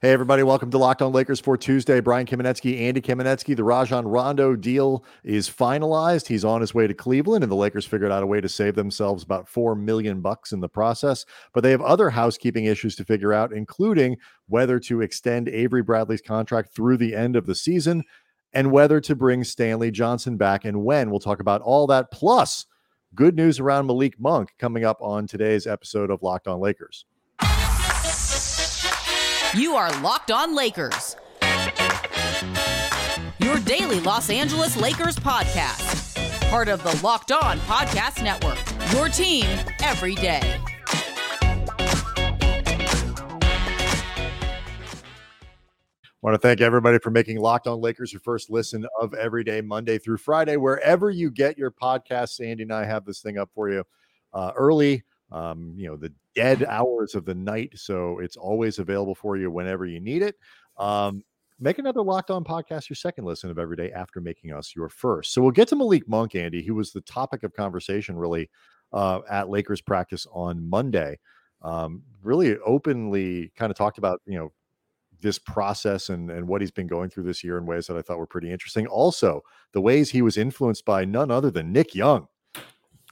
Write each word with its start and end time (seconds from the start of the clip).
Hey, 0.00 0.12
everybody, 0.12 0.44
welcome 0.44 0.70
to 0.70 0.78
Locked 0.78 1.02
On 1.02 1.10
Lakers 1.10 1.40
for 1.40 1.56
Tuesday. 1.56 1.98
Brian 1.98 2.24
Kamenetzky, 2.24 2.82
Andy 2.82 3.00
Kamenetzky. 3.00 3.56
The 3.56 3.64
Rajon 3.64 4.06
Rondo 4.06 4.54
deal 4.54 5.04
is 5.24 5.50
finalized. 5.50 6.28
He's 6.28 6.44
on 6.44 6.60
his 6.60 6.72
way 6.72 6.86
to 6.86 6.94
Cleveland, 6.94 7.42
and 7.42 7.50
the 7.50 7.56
Lakers 7.56 7.84
figured 7.84 8.12
out 8.12 8.22
a 8.22 8.26
way 8.26 8.40
to 8.40 8.48
save 8.48 8.76
themselves 8.76 9.24
about 9.24 9.48
four 9.48 9.74
million 9.74 10.20
bucks 10.20 10.52
in 10.52 10.60
the 10.60 10.68
process. 10.68 11.26
But 11.52 11.64
they 11.64 11.72
have 11.72 11.82
other 11.82 12.10
housekeeping 12.10 12.66
issues 12.66 12.94
to 12.94 13.04
figure 13.04 13.32
out, 13.32 13.52
including 13.52 14.18
whether 14.46 14.78
to 14.78 15.00
extend 15.00 15.48
Avery 15.48 15.82
Bradley's 15.82 16.22
contract 16.22 16.72
through 16.76 16.98
the 16.98 17.16
end 17.16 17.34
of 17.34 17.46
the 17.46 17.56
season 17.56 18.04
and 18.52 18.70
whether 18.70 19.00
to 19.00 19.16
bring 19.16 19.42
Stanley 19.42 19.90
Johnson 19.90 20.36
back 20.36 20.64
and 20.64 20.84
when. 20.84 21.10
We'll 21.10 21.18
talk 21.18 21.40
about 21.40 21.62
all 21.62 21.88
that. 21.88 22.12
Plus, 22.12 22.66
good 23.16 23.34
news 23.34 23.58
around 23.58 23.88
Malik 23.88 24.14
Monk 24.20 24.50
coming 24.60 24.84
up 24.84 24.98
on 25.00 25.26
today's 25.26 25.66
episode 25.66 26.12
of 26.12 26.22
Locked 26.22 26.46
On 26.46 26.60
Lakers. 26.60 27.04
You 29.54 29.76
are 29.76 29.90
Locked 30.02 30.30
On 30.30 30.54
Lakers, 30.54 31.16
your 33.38 33.58
daily 33.60 33.98
Los 34.00 34.28
Angeles 34.28 34.76
Lakers 34.76 35.16
podcast, 35.16 36.50
part 36.50 36.68
of 36.68 36.82
the 36.82 37.00
Locked 37.02 37.32
On 37.32 37.58
Podcast 37.60 38.22
Network, 38.22 38.58
your 38.92 39.08
team 39.08 39.46
every 39.82 40.14
day. 40.16 40.60
want 46.20 46.34
to 46.34 46.38
thank 46.38 46.60
everybody 46.60 46.98
for 46.98 47.10
making 47.10 47.38
Locked 47.38 47.66
On 47.66 47.80
Lakers 47.80 48.12
your 48.12 48.20
first 48.20 48.50
listen 48.50 48.86
of 49.00 49.14
every 49.14 49.44
day, 49.44 49.62
Monday 49.62 49.96
through 49.96 50.18
Friday, 50.18 50.58
wherever 50.58 51.08
you 51.08 51.30
get 51.30 51.56
your 51.56 51.70
podcast. 51.70 52.30
Sandy 52.30 52.64
and 52.64 52.72
I 52.72 52.84
have 52.84 53.06
this 53.06 53.22
thing 53.22 53.38
up 53.38 53.48
for 53.54 53.70
you 53.70 53.82
uh, 54.34 54.52
early 54.54 55.04
um, 55.30 55.74
you 55.76 55.86
know, 55.86 55.96
the 55.96 56.12
dead 56.34 56.64
hours 56.64 57.14
of 57.14 57.24
the 57.24 57.34
night. 57.34 57.72
So 57.76 58.18
it's 58.20 58.36
always 58.36 58.78
available 58.78 59.14
for 59.14 59.36
you 59.36 59.50
whenever 59.50 59.86
you 59.86 60.00
need 60.00 60.22
it. 60.22 60.36
Um, 60.76 61.22
make 61.60 61.78
another 61.78 62.02
locked 62.02 62.30
on 62.30 62.44
podcast 62.44 62.88
your 62.88 62.96
second 62.96 63.24
listen 63.24 63.50
of 63.50 63.58
every 63.58 63.76
day 63.76 63.90
after 63.92 64.20
making 64.20 64.52
us 64.52 64.74
your 64.76 64.88
first. 64.88 65.32
So 65.32 65.42
we'll 65.42 65.50
get 65.50 65.68
to 65.68 65.76
Malik 65.76 66.08
Monk, 66.08 66.34
Andy. 66.34 66.62
He 66.62 66.70
was 66.70 66.92
the 66.92 67.00
topic 67.02 67.42
of 67.42 67.52
conversation 67.52 68.16
really 68.16 68.48
uh, 68.92 69.20
at 69.30 69.48
Lakers 69.48 69.80
practice 69.80 70.26
on 70.32 70.68
Monday. 70.68 71.18
Um, 71.62 72.02
really 72.22 72.56
openly 72.58 73.52
kind 73.56 73.70
of 73.70 73.76
talked 73.76 73.98
about, 73.98 74.20
you 74.26 74.38
know, 74.38 74.52
this 75.20 75.38
process 75.38 76.10
and, 76.10 76.30
and 76.30 76.46
what 76.46 76.60
he's 76.60 76.70
been 76.70 76.86
going 76.86 77.10
through 77.10 77.24
this 77.24 77.42
year 77.42 77.58
in 77.58 77.66
ways 77.66 77.88
that 77.88 77.96
I 77.96 78.02
thought 78.02 78.18
were 78.18 78.26
pretty 78.26 78.52
interesting. 78.52 78.86
Also, 78.86 79.42
the 79.72 79.80
ways 79.80 80.10
he 80.10 80.22
was 80.22 80.36
influenced 80.36 80.84
by 80.84 81.04
none 81.04 81.32
other 81.32 81.50
than 81.50 81.72
Nick 81.72 81.94
Young. 81.94 82.28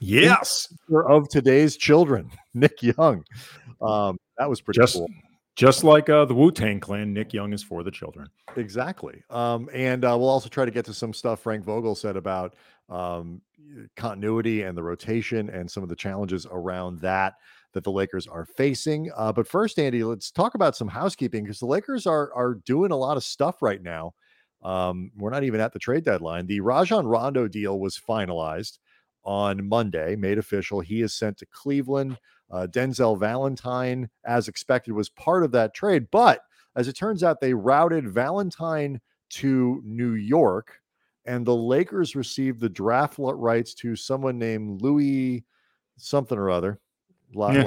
Yes, 0.01 0.71
of 0.91 1.29
today's 1.29 1.77
children, 1.77 2.31
Nick 2.53 2.81
Young. 2.81 3.23
Um, 3.81 4.17
that 4.37 4.49
was 4.49 4.61
pretty 4.61 4.79
just, 4.79 4.95
cool. 4.95 5.07
Just 5.55 5.83
like 5.83 6.09
uh, 6.09 6.25
the 6.25 6.35
Wu 6.35 6.51
Tang 6.51 6.79
Clan, 6.79 7.13
Nick 7.13 7.33
Young 7.33 7.51
is 7.53 7.63
for 7.63 7.83
the 7.83 7.91
children. 7.91 8.27
Exactly. 8.55 9.23
Um, 9.29 9.69
and 9.73 10.05
uh, 10.05 10.15
we'll 10.17 10.29
also 10.29 10.49
try 10.49 10.65
to 10.65 10.71
get 10.71 10.85
to 10.85 10.93
some 10.93 11.13
stuff 11.13 11.41
Frank 11.41 11.65
Vogel 11.65 11.95
said 11.95 12.15
about 12.15 12.55
um, 12.89 13.41
continuity 13.95 14.63
and 14.63 14.77
the 14.77 14.83
rotation 14.83 15.49
and 15.49 15.69
some 15.69 15.83
of 15.83 15.89
the 15.89 15.95
challenges 15.95 16.45
around 16.49 16.99
that 16.99 17.33
that 17.73 17.83
the 17.83 17.91
Lakers 17.91 18.27
are 18.27 18.45
facing. 18.45 19.11
Uh, 19.15 19.31
but 19.31 19.47
first, 19.47 19.77
Andy, 19.77 20.03
let's 20.03 20.31
talk 20.31 20.55
about 20.55 20.75
some 20.75 20.87
housekeeping 20.87 21.43
because 21.43 21.59
the 21.59 21.65
Lakers 21.65 22.07
are 22.07 22.31
are 22.33 22.55
doing 22.65 22.91
a 22.91 22.95
lot 22.95 23.17
of 23.17 23.23
stuff 23.23 23.61
right 23.61 23.81
now. 23.81 24.13
Um, 24.63 25.11
we're 25.15 25.29
not 25.29 25.43
even 25.43 25.59
at 25.59 25.73
the 25.73 25.79
trade 25.79 26.03
deadline. 26.03 26.47
The 26.47 26.61
Rajon 26.61 27.05
Rondo 27.05 27.47
deal 27.47 27.79
was 27.79 27.99
finalized 27.99 28.79
on 29.27 29.67
Monday, 29.67 30.15
made 30.15 30.37
official. 30.37 30.79
He 30.79 31.01
is 31.01 31.13
sent 31.13 31.37
to 31.37 31.45
Cleveland. 31.47 32.17
Uh, 32.49 32.65
Denzel 32.65 33.19
Valentine, 33.19 34.09
as 34.25 34.47
expected, 34.47 34.93
was 34.93 35.09
part 35.09 35.43
of 35.43 35.51
that 35.51 35.73
trade. 35.75 36.07
But 36.11 36.39
as 36.77 36.87
it 36.87 36.93
turns 36.93 37.23
out, 37.23 37.41
they 37.41 37.53
routed 37.53 38.07
Valentine 38.07 39.01
to 39.31 39.81
New 39.83 40.13
York, 40.13 40.79
and 41.25 41.45
the 41.45 41.55
Lakers 41.55 42.15
received 42.15 42.61
the 42.61 42.69
draft 42.69 43.15
rights 43.19 43.73
to 43.75 43.97
someone 43.97 44.39
named 44.39 44.81
Louis 44.81 45.43
something 45.97 46.37
or 46.37 46.49
other. 46.49 46.79
yeah. 47.53 47.63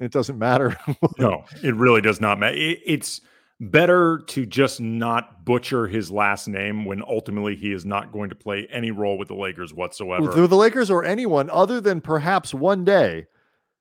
it 0.00 0.10
doesn't 0.10 0.38
matter. 0.38 0.74
no, 1.18 1.44
it 1.62 1.74
really 1.74 2.00
does 2.00 2.18
not 2.18 2.38
matter. 2.38 2.56
It, 2.56 2.80
it's 2.86 3.20
better 3.62 4.18
to 4.26 4.44
just 4.44 4.80
not 4.80 5.44
butcher 5.44 5.86
his 5.86 6.10
last 6.10 6.48
name 6.48 6.84
when 6.84 7.02
ultimately 7.06 7.54
he 7.54 7.72
is 7.72 7.84
not 7.84 8.12
going 8.12 8.28
to 8.28 8.34
play 8.34 8.66
any 8.70 8.90
role 8.90 9.16
with 9.16 9.28
the 9.28 9.34
Lakers 9.34 9.72
whatsoever. 9.72 10.40
With 10.40 10.50
the 10.50 10.56
Lakers 10.56 10.90
or 10.90 11.04
anyone 11.04 11.48
other 11.48 11.80
than 11.80 12.00
perhaps 12.00 12.52
one 12.52 12.84
day 12.84 13.26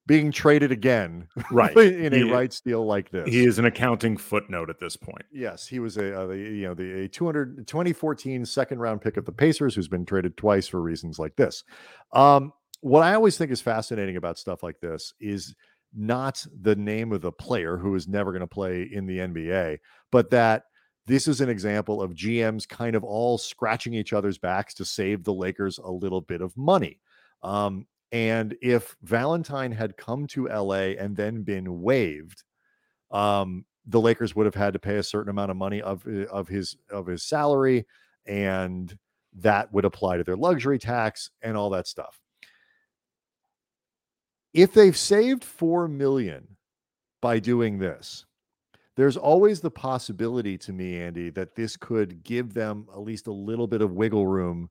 being 0.06 0.32
traded 0.32 0.72
again, 0.72 1.28
right? 1.52 1.76
in 1.78 2.14
he, 2.14 2.22
a 2.30 2.34
rights 2.34 2.62
deal 2.62 2.86
like 2.86 3.10
this, 3.10 3.28
he 3.28 3.44
is 3.44 3.58
an 3.58 3.66
accounting 3.66 4.18
footnote 4.18 4.70
at 4.70 4.80
this 4.80 4.96
point. 4.96 5.26
Yes, 5.32 5.68
he 5.68 5.80
was 5.80 5.98
a, 5.98 6.14
a 6.14 6.36
you 6.36 6.68
know 6.68 6.76
the 6.76 7.06
a 7.06 7.08
200 7.08 7.68
2014 7.68 8.46
second 8.46 8.80
round 8.80 9.02
pick 9.02 9.18
of 9.18 9.26
the 9.26 9.32
Pacers, 9.32 9.74
who's 9.74 9.88
been 9.88 10.06
traded 10.06 10.38
twice 10.38 10.68
for 10.68 10.80
reasons 10.80 11.18
like 11.18 11.36
this. 11.36 11.64
Um, 12.14 12.54
what 12.82 13.04
I 13.04 13.14
always 13.14 13.38
think 13.38 13.52
is 13.52 13.62
fascinating 13.62 14.18
about 14.18 14.38
stuff 14.38 14.64
like 14.64 14.80
this 14.80 15.14
is 15.20 15.56
not 15.94 16.46
the 16.62 16.76
name 16.76 17.12
of 17.12 17.22
the 17.22 17.32
player 17.32 17.78
who 17.78 17.96
is 17.96 18.08
never 18.08 18.32
going 18.32 18.42
to 18.42 18.48
play 18.48 18.90
in 18.92 19.06
the 19.06 19.20
NBA, 19.20 19.80
but 20.12 20.30
that 20.30 20.64
this 21.08 21.28
is 21.28 21.42
an 21.42 21.50
example 21.50 22.02
of 22.02 22.14
GMs 22.14 22.68
kind 22.68 22.96
of 22.96 23.04
all 23.04 23.38
scratching 23.38 23.94
each 23.94 24.14
other's 24.14 24.38
backs 24.38 24.74
to 24.76 24.86
save 24.86 25.24
the 25.24 25.34
Lakers 25.34 25.78
a 25.78 25.92
little 25.92 26.22
bit 26.22 26.42
of 26.42 26.56
money. 26.56 27.00
Um, 27.44 27.88
and 28.12 28.56
if 28.62 28.96
Valentine 29.02 29.72
had 29.72 29.98
come 29.98 30.28
to 30.28 30.48
LA 30.48 30.94
and 31.00 31.16
then 31.16 31.44
been 31.44 31.82
waived, 31.82 32.44
um, 33.10 33.66
the 33.86 34.00
Lakers 34.00 34.36
would 34.36 34.46
have 34.46 34.56
had 34.56 34.74
to 34.74 34.80
pay 34.80 34.98
a 34.98 35.04
certain 35.04 35.30
amount 35.30 35.52
of 35.52 35.58
money 35.58 35.82
of 35.82 36.06
eh, 36.08 36.26
of 36.32 36.48
his 36.48 36.78
of 36.90 37.08
his 37.08 37.24
salary, 37.24 37.86
and 38.26 38.96
that 39.34 39.74
would 39.74 39.86
apply 39.86 40.18
to 40.18 40.24
their 40.24 40.36
luxury 40.36 40.78
tax 40.78 41.32
and 41.42 41.58
all 41.58 41.72
that 41.72 41.88
stuff 41.88 42.21
if 44.54 44.74
they've 44.74 44.98
saved 44.98 45.44
4 45.44 45.88
million 45.88 46.58
by 47.22 47.40
doing 47.40 47.78
this 47.78 48.26
there's 48.98 49.18
always 49.18 49.62
the 49.62 49.72
possibility 49.72 50.58
to 50.58 50.74
me 50.74 51.00
andy 51.00 51.30
that 51.30 51.56
this 51.56 51.78
could 51.78 52.24
give 52.24 52.54
them 52.54 52.86
at 52.94 53.02
least 53.02 53.28
a 53.28 53.32
little 53.32 53.68
bit 53.68 53.82
of 53.82 53.94
wiggle 53.94 54.28
room 54.28 54.70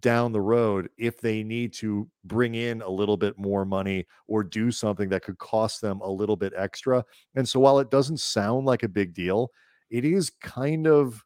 down 0.00 0.32
the 0.32 0.40
road 0.40 0.88
if 0.98 1.20
they 1.20 1.42
need 1.44 1.72
to 1.72 2.08
bring 2.24 2.56
in 2.56 2.82
a 2.82 2.88
little 2.88 3.16
bit 3.16 3.38
more 3.38 3.64
money 3.64 4.04
or 4.26 4.42
do 4.42 4.70
something 4.70 5.08
that 5.08 5.22
could 5.22 5.38
cost 5.38 5.80
them 5.80 6.00
a 6.00 6.10
little 6.10 6.34
bit 6.34 6.52
extra. 6.56 7.04
And 7.36 7.48
so 7.48 7.60
while 7.60 7.78
it 7.78 7.88
doesn't 7.88 8.18
sound 8.18 8.66
like 8.66 8.82
a 8.82 8.88
big 8.88 9.14
deal 9.14 9.50
it 9.92 10.04
is 10.06 10.30
kind 10.40 10.86
of 10.86 11.22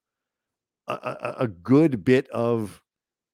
a, 0.89 1.35
a 1.41 1.49
good 1.49 2.05
bit 2.05 2.29
of 2.31 2.83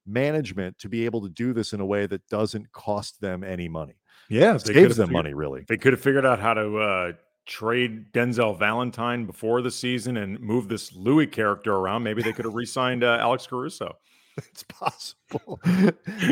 management 0.06 0.78
to 0.78 0.88
be 0.88 1.04
able 1.04 1.22
to 1.22 1.28
do 1.30 1.52
this 1.52 1.72
in 1.72 1.80
a 1.80 1.86
way 1.86 2.06
that 2.06 2.26
doesn't 2.28 2.70
cost 2.72 3.20
them 3.20 3.42
any 3.42 3.68
money 3.68 3.94
yeah, 4.32 4.54
they 4.54 4.72
saves 4.72 4.96
them 4.96 5.08
figured, 5.08 5.24
money. 5.24 5.34
Really, 5.34 5.64
they 5.68 5.76
could 5.76 5.92
have 5.92 6.00
figured 6.00 6.24
out 6.24 6.40
how 6.40 6.54
to 6.54 6.78
uh, 6.78 7.12
trade 7.44 8.12
Denzel 8.12 8.58
Valentine 8.58 9.26
before 9.26 9.60
the 9.60 9.70
season 9.70 10.16
and 10.16 10.40
move 10.40 10.68
this 10.68 10.94
Louis 10.94 11.26
character 11.26 11.74
around. 11.74 12.02
Maybe 12.02 12.22
they 12.22 12.32
could 12.32 12.46
have 12.46 12.54
re-signed 12.54 13.04
uh, 13.04 13.18
Alex 13.20 13.46
Caruso. 13.46 13.96
It's 14.38 14.62
possible. 14.62 15.60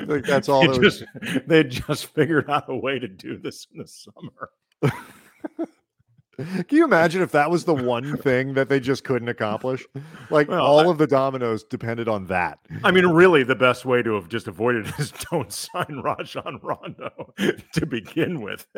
like 0.06 0.24
that's 0.24 0.48
all. 0.48 0.66
They 0.66 0.78
just 0.78 1.04
they 1.46 1.64
just 1.64 2.06
figured 2.06 2.48
out 2.48 2.64
a 2.68 2.74
way 2.74 2.98
to 2.98 3.06
do 3.06 3.36
this 3.36 3.66
in 3.74 3.78
the 3.78 3.86
summer. 3.86 4.48
Can 6.44 6.76
you 6.78 6.84
imagine 6.84 7.22
if 7.22 7.32
that 7.32 7.50
was 7.50 7.64
the 7.64 7.74
one 7.74 8.16
thing 8.18 8.54
that 8.54 8.68
they 8.68 8.80
just 8.80 9.04
couldn't 9.04 9.28
accomplish? 9.28 9.86
Like 10.30 10.48
well, 10.48 10.64
all 10.64 10.88
I, 10.88 10.90
of 10.90 10.98
the 10.98 11.06
dominoes 11.06 11.64
depended 11.64 12.08
on 12.08 12.26
that. 12.26 12.58
I 12.84 12.90
mean, 12.90 13.06
really, 13.06 13.42
the 13.42 13.54
best 13.54 13.84
way 13.84 14.02
to 14.02 14.14
have 14.14 14.28
just 14.28 14.48
avoided 14.48 14.88
it 14.88 14.98
is 14.98 15.12
don't 15.30 15.52
sign 15.52 16.00
Rajon 16.02 16.60
Rondo 16.62 17.34
to 17.72 17.86
begin 17.86 18.40
with. 18.40 18.66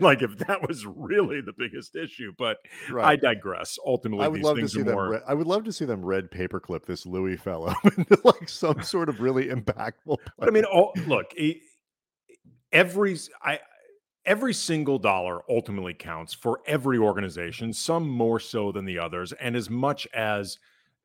like 0.00 0.22
if 0.22 0.38
that 0.38 0.66
was 0.66 0.86
really 0.86 1.40
the 1.40 1.54
biggest 1.56 1.96
issue, 1.96 2.32
but 2.36 2.58
right. 2.90 3.04
I 3.04 3.16
digress. 3.16 3.78
Ultimately, 3.84 4.24
I 4.24 4.28
would 4.28 4.42
love 4.42 4.58
to 4.58 4.68
see 4.68 4.82
them. 4.82 4.98
Re- 4.98 5.20
I 5.26 5.34
would 5.34 5.46
love 5.46 5.64
to 5.64 5.72
see 5.72 5.84
them 5.84 6.04
red 6.04 6.30
paperclip 6.30 6.86
this 6.86 7.06
Louis 7.06 7.36
fellow 7.36 7.74
into 7.84 8.18
like 8.24 8.48
some 8.48 8.82
sort 8.82 9.08
of 9.08 9.20
really 9.20 9.46
impactful. 9.46 10.16
But 10.38 10.48
I 10.48 10.50
mean, 10.50 10.64
all, 10.64 10.92
look, 11.06 11.32
every 12.72 13.18
I 13.42 13.60
every 14.28 14.52
single 14.52 14.98
dollar 14.98 15.40
ultimately 15.48 15.94
counts 15.94 16.34
for 16.34 16.60
every 16.66 16.98
organization, 16.98 17.72
some 17.72 18.06
more 18.06 18.38
so 18.38 18.70
than 18.70 18.84
the 18.84 18.98
others. 18.98 19.32
And 19.32 19.56
as 19.56 19.70
much 19.70 20.06
as 20.12 20.58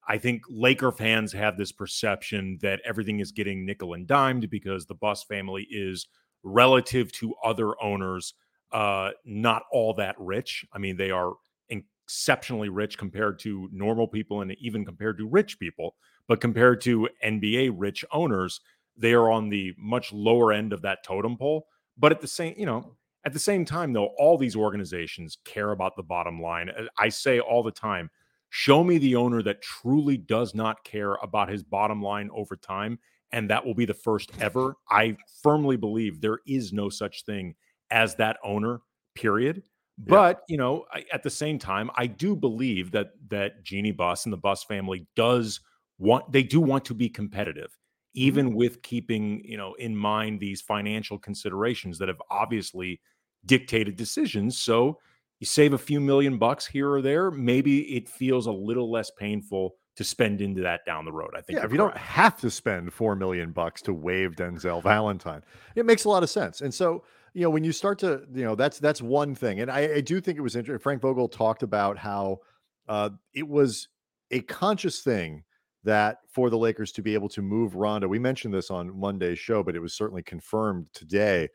I 0.05 0.17
think 0.17 0.41
Laker 0.49 0.91
fans 0.91 1.31
have 1.31 1.57
this 1.57 1.71
perception 1.71 2.59
that 2.61 2.81
everything 2.85 3.21
is 3.21 3.31
getting 3.31 3.65
nickel 3.65 3.93
and 3.93 4.05
dimed 4.05 4.49
because 4.49 4.85
the 4.85 4.95
Buss 4.95 5.23
family 5.23 5.65
is 5.71 6.05
relative 6.43 7.13
to 7.13 7.33
other 7.41 7.81
owners, 7.81 8.33
uh, 8.73 9.11
not 9.23 9.63
all 9.71 9.93
that 9.93 10.15
rich. 10.19 10.65
I 10.73 10.77
mean, 10.77 10.97
they 10.97 11.09
are 11.09 11.31
exceptionally 11.69 12.67
rich 12.67 12.97
compared 12.97 13.39
to 13.39 13.69
normal 13.71 14.09
people 14.09 14.41
and 14.41 14.53
even 14.59 14.83
compared 14.83 15.17
to 15.19 15.29
rich 15.29 15.57
people, 15.57 15.95
but 16.27 16.41
compared 16.41 16.81
to 16.81 17.07
NBA 17.25 17.71
rich 17.73 18.03
owners, 18.11 18.59
they 18.97 19.13
are 19.13 19.31
on 19.31 19.47
the 19.47 19.73
much 19.77 20.11
lower 20.11 20.51
end 20.51 20.73
of 20.73 20.81
that 20.81 21.05
totem 21.05 21.37
pole. 21.37 21.67
But 21.97 22.11
at 22.11 22.19
the 22.19 22.27
same, 22.27 22.55
you 22.57 22.65
know, 22.65 22.97
At 23.25 23.33
the 23.33 23.39
same 23.39 23.63
time, 23.63 23.93
though, 23.93 24.09
all 24.17 24.37
these 24.37 24.55
organizations 24.55 25.37
care 25.45 25.71
about 25.71 25.95
the 25.95 26.03
bottom 26.03 26.41
line. 26.41 26.69
I 26.97 27.09
say 27.09 27.39
all 27.39 27.63
the 27.63 27.71
time 27.71 28.09
show 28.55 28.83
me 28.83 28.99
the 28.99 29.15
owner 29.15 29.41
that 29.41 29.63
truly 29.63 30.15
does 30.15 30.53
not 30.53 30.83
care 30.83 31.15
about 31.23 31.49
his 31.49 31.63
bottom 31.63 32.03
line 32.03 32.29
over 32.35 32.55
time. 32.55 32.99
And 33.31 33.49
that 33.49 33.65
will 33.65 33.73
be 33.73 33.85
the 33.85 33.95
first 33.95 34.31
ever. 34.39 34.75
I 34.91 35.17
firmly 35.41 35.75
believe 35.75 36.21
there 36.21 36.37
is 36.45 36.71
no 36.71 36.87
such 36.89 37.25
thing 37.25 37.55
as 37.89 38.13
that 38.15 38.37
owner, 38.43 38.81
period. 39.15 39.63
Yeah. 39.97 40.03
But 40.07 40.41
you 40.47 40.57
know, 40.57 40.85
I, 40.91 41.05
at 41.11 41.23
the 41.23 41.31
same 41.31 41.57
time, 41.57 41.89
I 41.95 42.05
do 42.05 42.35
believe 42.35 42.91
that 42.91 43.13
that 43.29 43.63
Jeanie 43.63 43.91
Buss 43.91 44.25
and 44.25 44.33
the 44.33 44.37
Buss 44.37 44.63
family 44.63 45.07
does 45.15 45.59
want 45.97 46.31
they 46.31 46.43
do 46.43 46.59
want 46.59 46.85
to 46.85 46.93
be 46.93 47.09
competitive, 47.09 47.71
mm-hmm. 47.71 48.21
even 48.21 48.47
mm-hmm. 48.49 48.57
with 48.57 48.81
keeping 48.83 49.43
you 49.45 49.57
know 49.57 49.73
in 49.75 49.95
mind 49.95 50.39
these 50.39 50.61
financial 50.61 51.17
considerations 51.17 51.97
that 51.99 52.07
have 52.07 52.21
obviously 52.29 53.01
dictated 53.45 53.95
decisions. 53.95 54.57
So 54.57 54.99
you 55.39 55.45
save 55.45 55.73
a 55.73 55.77
few 55.77 55.99
million 55.99 56.37
bucks 56.37 56.65
here 56.65 56.89
or 56.89 57.01
there, 57.01 57.29
maybe 57.31 57.95
it 57.95 58.07
feels 58.07 58.47
a 58.47 58.51
little 58.51 58.89
less 58.91 59.11
painful 59.11 59.75
to 59.95 60.03
spend 60.03 60.41
into 60.41 60.61
that 60.61 60.85
down 60.85 61.05
the 61.05 61.11
road. 61.11 61.31
I 61.37 61.41
think. 61.41 61.59
Yeah, 61.59 61.65
if 61.65 61.71
you 61.71 61.77
don't 61.77 61.97
have 61.97 62.39
to 62.41 62.49
spend 62.49 62.93
four 62.93 63.15
million 63.15 63.51
bucks 63.51 63.81
to 63.83 63.93
waive 63.93 64.31
Denzel 64.31 64.81
Valentine, 64.81 65.43
it 65.75 65.85
makes 65.85 66.05
a 66.05 66.09
lot 66.09 66.23
of 66.23 66.29
sense. 66.29 66.61
And 66.61 66.73
so, 66.73 67.03
you 67.33 67.43
know, 67.43 67.49
when 67.49 67.63
you 67.63 67.71
start 67.71 67.99
to, 67.99 68.23
you 68.33 68.43
know, 68.43 68.55
that's 68.55 68.79
that's 68.79 69.01
one 69.01 69.35
thing. 69.35 69.59
And 69.59 69.69
I, 69.69 69.95
I 69.95 70.01
do 70.01 70.19
think 70.19 70.37
it 70.37 70.41
was 70.41 70.55
interesting. 70.55 70.81
Frank 70.81 71.01
Vogel 71.01 71.27
talked 71.27 71.61
about 71.61 71.97
how 71.97 72.39
uh, 72.87 73.09
it 73.33 73.47
was 73.47 73.89
a 74.31 74.39
conscious 74.41 75.01
thing 75.01 75.43
that 75.83 76.19
for 76.29 76.49
the 76.49 76.57
Lakers 76.57 76.91
to 76.93 77.01
be 77.01 77.13
able 77.13 77.29
to 77.29 77.41
move 77.41 77.75
Rondo. 77.75 78.07
We 78.07 78.19
mentioned 78.19 78.53
this 78.53 78.71
on 78.71 78.97
Monday's 78.97 79.39
show, 79.39 79.61
but 79.61 79.75
it 79.75 79.79
was 79.79 79.93
certainly 79.93 80.23
confirmed 80.23 80.87
today 80.93 81.49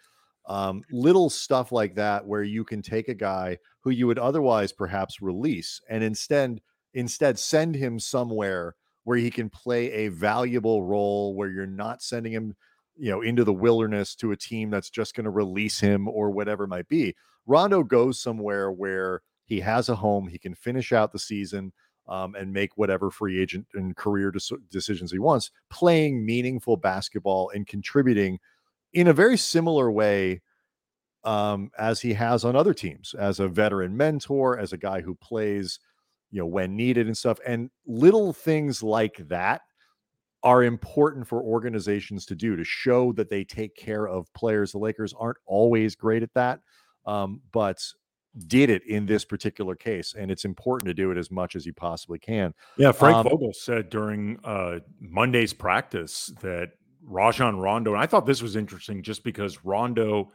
um, 0.48 0.82
little 0.90 1.28
stuff 1.28 1.70
like 1.72 1.94
that 1.94 2.26
where 2.26 2.42
you 2.42 2.64
can 2.64 2.82
take 2.82 3.08
a 3.08 3.14
guy 3.14 3.58
who 3.80 3.90
you 3.90 4.06
would 4.06 4.18
otherwise 4.18 4.72
perhaps 4.72 5.22
release 5.22 5.80
and 5.88 6.02
instead 6.02 6.60
instead 6.94 7.38
send 7.38 7.74
him 7.74 7.98
somewhere 7.98 8.74
where 9.04 9.18
he 9.18 9.30
can 9.30 9.50
play 9.50 9.92
a 9.92 10.08
valuable 10.08 10.82
role 10.82 11.34
where 11.34 11.50
you're 11.50 11.66
not 11.66 12.02
sending 12.02 12.32
him 12.32 12.56
you 12.96 13.10
know 13.10 13.20
into 13.20 13.44
the 13.44 13.52
wilderness 13.52 14.14
to 14.16 14.32
a 14.32 14.36
team 14.36 14.70
that's 14.70 14.90
just 14.90 15.14
going 15.14 15.24
to 15.24 15.30
release 15.30 15.78
him 15.78 16.08
or 16.08 16.30
whatever 16.30 16.66
might 16.66 16.88
be. 16.88 17.14
Rondo 17.46 17.82
goes 17.82 18.20
somewhere 18.20 18.72
where 18.72 19.22
he 19.44 19.60
has 19.60 19.88
a 19.88 19.94
home 19.94 20.28
he 20.28 20.38
can 20.38 20.54
finish 20.54 20.92
out 20.92 21.12
the 21.12 21.18
season 21.18 21.72
um, 22.08 22.34
and 22.34 22.52
make 22.52 22.76
whatever 22.76 23.10
free 23.10 23.40
agent 23.40 23.66
and 23.74 23.96
career 23.96 24.32
decisions 24.70 25.12
he 25.12 25.18
wants 25.18 25.50
playing 25.70 26.24
meaningful 26.24 26.76
basketball 26.76 27.50
and 27.54 27.66
contributing 27.66 28.38
in 28.92 29.08
a 29.08 29.12
very 29.12 29.36
similar 29.36 29.90
way 29.90 30.42
um, 31.24 31.70
as 31.78 32.00
he 32.00 32.14
has 32.14 32.44
on 32.44 32.56
other 32.56 32.74
teams, 32.74 33.14
as 33.18 33.40
a 33.40 33.48
veteran 33.48 33.96
mentor, 33.96 34.58
as 34.58 34.72
a 34.72 34.78
guy 34.78 35.00
who 35.00 35.14
plays, 35.14 35.78
you 36.30 36.38
know, 36.40 36.46
when 36.46 36.76
needed 36.76 37.06
and 37.06 37.16
stuff. 37.16 37.38
And 37.46 37.70
little 37.86 38.32
things 38.32 38.82
like 38.82 39.16
that 39.28 39.62
are 40.42 40.62
important 40.62 41.26
for 41.26 41.42
organizations 41.42 42.24
to 42.26 42.36
do 42.36 42.56
to 42.56 42.64
show 42.64 43.12
that 43.12 43.28
they 43.28 43.44
take 43.44 43.74
care 43.76 44.06
of 44.06 44.32
players. 44.34 44.72
The 44.72 44.78
Lakers 44.78 45.12
aren't 45.18 45.38
always 45.46 45.96
great 45.96 46.22
at 46.22 46.32
that, 46.34 46.60
um, 47.06 47.40
but 47.52 47.82
did 48.46 48.70
it 48.70 48.82
in 48.86 49.04
this 49.06 49.24
particular 49.24 49.74
case, 49.74 50.14
and 50.16 50.30
it's 50.30 50.44
important 50.44 50.86
to 50.86 50.94
do 50.94 51.10
it 51.10 51.18
as 51.18 51.30
much 51.30 51.56
as 51.56 51.66
you 51.66 51.72
possibly 51.72 52.18
can. 52.18 52.54
Yeah, 52.76 52.92
Frank 52.92 53.16
um, 53.16 53.24
Vogel 53.24 53.52
said 53.52 53.90
during 53.90 54.38
uh, 54.44 54.78
Monday's 55.00 55.52
practice 55.52 56.30
that 56.40 56.70
Rajon 57.08 57.58
Rondo. 57.58 57.94
And 57.94 58.02
I 58.02 58.06
thought 58.06 58.26
this 58.26 58.42
was 58.42 58.56
interesting 58.56 59.02
just 59.02 59.24
because 59.24 59.64
Rondo 59.64 60.30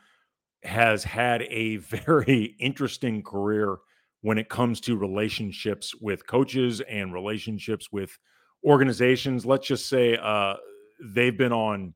has 0.63 1.03
had 1.03 1.43
a 1.43 1.77
very 1.77 2.55
interesting 2.59 3.21
career 3.23 3.77
when 4.21 4.37
it 4.37 4.49
comes 4.49 4.79
to 4.81 4.97
relationships 4.97 5.93
with 5.95 6.25
coaches 6.25 6.81
and 6.81 7.13
relationships 7.13 7.91
with 7.91 8.17
organizations. 8.65 9.45
Let's 9.45 9.67
just 9.67 9.87
say 9.87 10.17
uh, 10.17 10.55
they've 11.03 11.37
been 11.37 11.51
on 11.51 11.93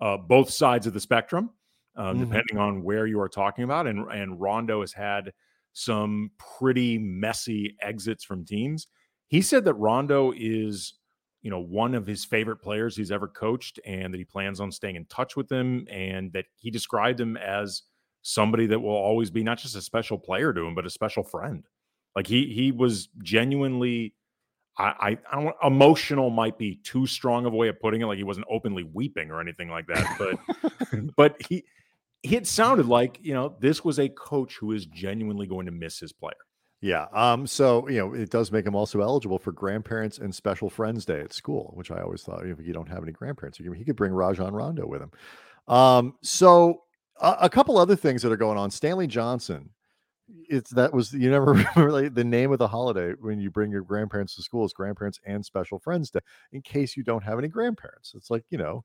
uh, 0.00 0.18
both 0.18 0.50
sides 0.50 0.86
of 0.86 0.92
the 0.92 1.00
spectrum, 1.00 1.50
uh, 1.96 2.10
mm-hmm. 2.10 2.20
depending 2.20 2.58
on 2.58 2.82
where 2.82 3.06
you 3.06 3.20
are 3.20 3.28
talking 3.28 3.64
about. 3.64 3.86
And, 3.86 4.10
and 4.12 4.40
Rondo 4.40 4.82
has 4.82 4.92
had 4.92 5.32
some 5.72 6.30
pretty 6.58 6.98
messy 6.98 7.76
exits 7.80 8.24
from 8.24 8.44
teams. 8.44 8.88
He 9.28 9.40
said 9.40 9.64
that 9.64 9.74
Rondo 9.74 10.32
is 10.36 10.94
you 11.42 11.50
know, 11.50 11.60
one 11.60 11.94
of 11.94 12.06
his 12.06 12.24
favorite 12.24 12.58
players 12.58 12.96
he's 12.96 13.10
ever 13.10 13.26
coached 13.26 13.80
and 13.86 14.12
that 14.12 14.18
he 14.18 14.24
plans 14.24 14.60
on 14.60 14.70
staying 14.70 14.96
in 14.96 15.06
touch 15.06 15.36
with 15.36 15.50
him 15.50 15.86
and 15.90 16.32
that 16.32 16.46
he 16.56 16.70
described 16.70 17.20
him 17.20 17.36
as 17.36 17.82
somebody 18.22 18.66
that 18.66 18.80
will 18.80 18.90
always 18.90 19.30
be 19.30 19.42
not 19.42 19.58
just 19.58 19.76
a 19.76 19.80
special 19.82 20.18
player 20.18 20.52
to 20.52 20.60
him, 20.60 20.74
but 20.74 20.86
a 20.86 20.90
special 20.90 21.22
friend. 21.22 21.64
Like 22.14 22.26
he 22.26 22.52
he 22.52 22.72
was 22.72 23.08
genuinely 23.22 24.14
I, 24.76 24.84
I, 24.84 25.18
I 25.30 25.42
don't 25.42 25.56
emotional 25.62 26.30
might 26.30 26.58
be 26.58 26.80
too 26.82 27.06
strong 27.06 27.46
of 27.46 27.52
a 27.52 27.56
way 27.56 27.68
of 27.68 27.80
putting 27.80 28.02
it. 28.02 28.06
Like 28.06 28.18
he 28.18 28.24
wasn't 28.24 28.46
openly 28.50 28.82
weeping 28.82 29.30
or 29.30 29.40
anything 29.40 29.68
like 29.68 29.86
that, 29.86 30.16
but 30.18 31.00
but 31.16 31.40
he 31.48 31.64
it 32.22 32.46
sounded 32.46 32.86
like 32.86 33.18
you 33.22 33.34
know 33.34 33.56
this 33.60 33.84
was 33.84 33.98
a 33.98 34.08
coach 34.08 34.56
who 34.56 34.72
is 34.72 34.86
genuinely 34.86 35.46
going 35.46 35.66
to 35.66 35.72
miss 35.72 35.98
his 35.98 36.12
player. 36.12 36.34
Yeah. 36.80 37.06
Um, 37.12 37.46
so 37.46 37.88
you 37.88 37.98
know, 37.98 38.14
it 38.14 38.30
does 38.30 38.50
make 38.50 38.66
him 38.66 38.74
also 38.74 39.00
eligible 39.00 39.38
for 39.38 39.52
grandparents 39.52 40.18
and 40.18 40.34
special 40.34 40.70
friends 40.70 41.04
day 41.04 41.20
at 41.20 41.32
school, 41.32 41.72
which 41.74 41.90
I 41.90 42.00
always 42.00 42.22
thought 42.22 42.46
if 42.46 42.58
you 42.60 42.72
don't 42.72 42.88
have 42.88 43.02
any 43.02 43.12
grandparents, 43.12 43.58
he 43.58 43.84
could 43.84 43.96
bring 43.96 44.12
Rajon 44.12 44.54
Rondo 44.54 44.86
with 44.86 45.02
him. 45.02 45.10
Um, 45.68 46.14
so 46.22 46.82
a, 47.20 47.36
a 47.42 47.50
couple 47.50 47.76
other 47.76 47.96
things 47.96 48.22
that 48.22 48.32
are 48.32 48.36
going 48.36 48.56
on. 48.56 48.70
Stanley 48.70 49.06
Johnson, 49.06 49.70
it's 50.48 50.70
that 50.70 50.92
was 50.94 51.12
you 51.12 51.30
never 51.30 51.46
remember 51.76 52.08
the 52.08 52.24
name 52.24 52.52
of 52.52 52.58
the 52.58 52.68
holiday 52.68 53.12
when 53.20 53.40
you 53.40 53.50
bring 53.50 53.70
your 53.70 53.82
grandparents 53.82 54.34
to 54.36 54.42
school 54.42 54.64
is 54.64 54.72
grandparents 54.72 55.20
and 55.26 55.44
special 55.44 55.78
friends 55.78 56.10
day 56.10 56.20
in 56.52 56.62
case 56.62 56.96
you 56.96 57.02
don't 57.04 57.24
have 57.24 57.38
any 57.38 57.48
grandparents. 57.48 58.14
It's 58.16 58.30
like, 58.30 58.44
you 58.50 58.58
know, 58.58 58.84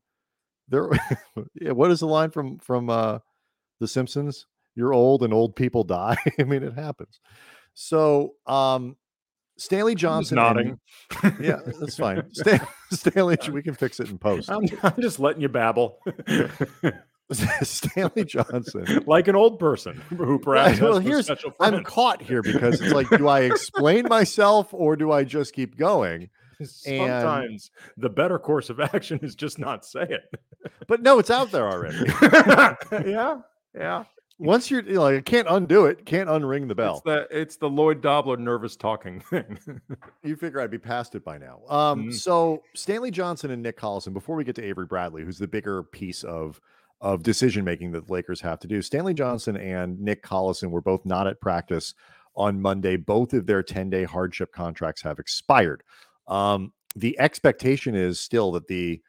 there 0.67 0.89
what 1.73 1.91
is 1.91 2.01
the 2.01 2.07
line 2.07 2.31
from 2.31 2.59
from 2.59 2.89
uh 2.89 3.19
the 3.79 3.87
Simpsons? 3.87 4.47
You're 4.75 4.93
old 4.93 5.23
and 5.23 5.33
old 5.33 5.55
people 5.55 5.83
die. 5.83 6.17
I 6.39 6.43
mean, 6.43 6.63
it 6.63 6.73
happens. 6.73 7.19
So, 7.75 8.35
um, 8.47 8.95
Stanley 9.57 9.95
Johnson. 9.95 10.35
Nodding. 10.35 10.79
And, 11.23 11.35
yeah, 11.39 11.59
that's 11.65 11.97
fine. 11.97 12.23
Stan, 12.33 12.65
Stanley, 12.91 13.37
we 13.51 13.61
can 13.61 13.73
fix 13.73 13.99
it 13.99 14.09
in 14.09 14.17
post. 14.17 14.49
I'm, 14.49 14.65
I'm 14.81 14.99
just 14.99 15.19
letting 15.19 15.41
you 15.41 15.49
babble. 15.49 15.99
Stanley 17.31 18.23
Johnson, 18.23 19.03
like 19.07 19.27
an 19.27 19.35
old 19.35 19.59
person 19.59 19.99
who 20.09 20.37
perhaps 20.37 20.79
well, 20.79 20.99
here's 20.99 21.29
I'm 21.59 21.83
caught 21.83 22.21
here 22.21 22.43
because 22.43 22.79
it's 22.79 22.93
like, 22.93 23.09
do 23.09 23.27
I 23.27 23.41
explain 23.41 24.05
myself 24.07 24.67
or 24.71 24.95
do 24.95 25.11
I 25.11 25.23
just 25.23 25.53
keep 25.53 25.75
going? 25.75 26.29
Sometimes 26.63 27.71
and, 27.95 28.03
the 28.03 28.09
better 28.09 28.37
course 28.37 28.69
of 28.69 28.79
action 28.79 29.19
is 29.23 29.33
just 29.33 29.57
not 29.57 29.85
say 29.85 30.03
it. 30.07 30.71
but 30.87 31.01
no, 31.01 31.17
it's 31.17 31.31
out 31.31 31.51
there 31.51 31.67
already. 31.67 32.05
yeah, 33.09 33.39
yeah 33.73 34.03
once 34.37 34.69
you're 34.69 34.83
you 34.83 34.95
know, 34.95 35.01
like, 35.03 35.15
I 35.15 35.21
can't 35.21 35.47
undo 35.49 35.85
it, 35.85 36.05
can't 36.05 36.29
unring 36.29 36.67
the 36.67 36.75
bell. 36.75 36.95
It's 36.95 37.03
the, 37.03 37.27
it's 37.31 37.55
the 37.57 37.69
Lloyd 37.69 38.01
Dobler 38.01 38.37
nervous 38.37 38.75
talking 38.75 39.19
thing. 39.19 39.57
you 40.23 40.35
figure 40.35 40.59
I'd 40.59 40.71
be 40.71 40.77
past 40.77 41.15
it 41.15 41.23
by 41.23 41.37
now. 41.37 41.61
Um, 41.69 42.01
mm-hmm. 42.01 42.11
so 42.11 42.63
Stanley 42.73 43.11
Johnson 43.11 43.51
and 43.51 43.63
Nick 43.63 43.79
Collison, 43.79 44.13
before 44.13 44.35
we 44.35 44.43
get 44.43 44.55
to 44.55 44.63
Avery 44.63 44.85
Bradley, 44.85 45.23
who's 45.23 45.37
the 45.37 45.47
bigger 45.47 45.83
piece 45.83 46.23
of 46.23 46.59
of 47.01 47.23
decision 47.23 47.65
making 47.65 47.91
that 47.91 48.07
the 48.07 48.13
Lakers 48.13 48.41
have 48.41 48.59
to 48.59 48.67
do, 48.67 48.81
Stanley 48.81 49.13
Johnson 49.13 49.57
and 49.57 49.99
Nick 49.99 50.23
Collison 50.23 50.69
were 50.69 50.81
both 50.81 51.05
not 51.05 51.27
at 51.27 51.39
practice 51.41 51.93
on 52.35 52.61
Monday. 52.61 52.95
Both 52.95 53.33
of 53.33 53.45
their 53.45 53.63
10 53.63 53.89
day 53.89 54.03
hardship 54.03 54.51
contracts 54.51 55.01
have 55.03 55.19
expired. 55.19 55.83
Um, 56.27 56.73
the 56.95 57.17
expectation 57.19 57.95
is 57.95 58.19
still 58.19 58.53
that 58.53 58.67
the 58.67 59.01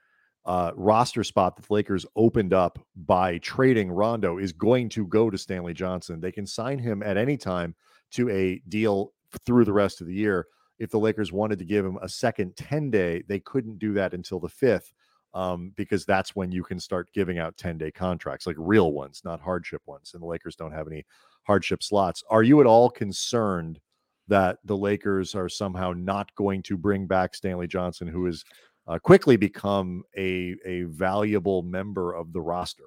uh, 0.47 0.71
roster 0.76 1.25
spot 1.25 1.57
that 1.57 1.67
the 1.67 1.75
Lakers 1.75 2.07
opened 2.15 2.55
up 2.55 2.79
by 2.95 3.38
trading 3.38 3.91
Rondo 3.91 4.38
is 4.38 4.53
going 4.53 4.88
to 4.91 5.07
go 5.07 5.29
to 5.29 5.37
Stanley 5.37 5.75
Johnson. 5.75 6.21
They 6.21 6.33
can 6.33 6.47
sign 6.47 6.79
him 6.79 7.03
at 7.03 7.17
any 7.17 7.37
time 7.37 7.75
to 8.12 8.31
a 8.31 8.62
deal 8.69 9.12
through 9.45 9.65
the 9.65 9.73
rest 9.73 10.00
of 10.00 10.07
the 10.07 10.15
year. 10.15 10.47
If 10.79 10.91
the 10.91 11.00
Lakers 11.00 11.33
wanted 11.33 11.59
to 11.59 11.65
give 11.65 11.85
him 11.85 11.99
a 12.00 12.09
second 12.09 12.57
10 12.57 12.91
day, 12.91 13.25
they 13.26 13.41
couldn't 13.41 13.79
do 13.79 13.93
that 13.95 14.15
until 14.15 14.38
the 14.38 14.49
fifth 14.49 14.93
um, 15.35 15.73
because 15.76 16.05
that's 16.05 16.37
when 16.37 16.53
you 16.53 16.62
can 16.62 16.79
start 16.79 17.12
giving 17.12 17.38
out 17.38 17.57
10 17.57 17.76
day 17.76 17.91
contracts, 17.91 18.47
like 18.47 18.57
real 18.59 18.93
ones, 18.93 19.23
not 19.25 19.41
hardship 19.41 19.83
ones. 19.87 20.12
And 20.15 20.23
the 20.23 20.26
Lakers 20.26 20.55
don't 20.55 20.73
have 20.73 20.87
any 20.87 21.05
hardship 21.43 21.83
slots. 21.83 22.23
Are 22.31 22.43
you 22.45 22.61
at 22.61 22.67
all 22.67 22.88
concerned 22.88 23.81
that 24.29 24.59
the 24.65 24.76
Lakers 24.76 25.35
are 25.35 25.49
somehow 25.49 25.93
not 25.93 26.35
going 26.37 26.62
to 26.65 26.76
bring 26.76 27.07
back 27.07 27.35
Stanley 27.35 27.67
Johnson, 27.67 28.09
who 28.09 28.26
is 28.26 28.45
uh, 28.87 28.99
quickly 28.99 29.37
become 29.37 30.02
a 30.16 30.57
a 30.64 30.83
valuable 30.85 31.62
member 31.62 32.12
of 32.14 32.33
the 32.33 32.40
roster. 32.40 32.85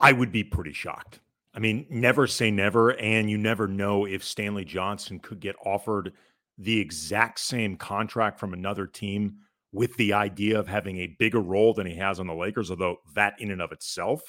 I 0.00 0.12
would 0.12 0.32
be 0.32 0.44
pretty 0.44 0.72
shocked. 0.72 1.20
I 1.54 1.58
mean, 1.60 1.86
never 1.90 2.26
say 2.26 2.50
never, 2.50 2.94
and 2.98 3.30
you 3.30 3.38
never 3.38 3.68
know 3.68 4.06
if 4.06 4.24
Stanley 4.24 4.64
Johnson 4.64 5.18
could 5.18 5.38
get 5.40 5.54
offered 5.64 6.12
the 6.58 6.78
exact 6.80 7.40
same 7.40 7.76
contract 7.76 8.40
from 8.40 8.52
another 8.54 8.86
team 8.86 9.36
with 9.72 9.94
the 9.96 10.12
idea 10.12 10.58
of 10.58 10.66
having 10.66 10.98
a 10.98 11.14
bigger 11.18 11.40
role 11.40 11.74
than 11.74 11.86
he 11.86 11.94
has 11.96 12.20
on 12.20 12.26
the 12.26 12.34
Lakers, 12.34 12.70
although 12.70 12.96
that 13.14 13.34
in 13.38 13.50
and 13.50 13.62
of 13.62 13.72
itself 13.72 14.22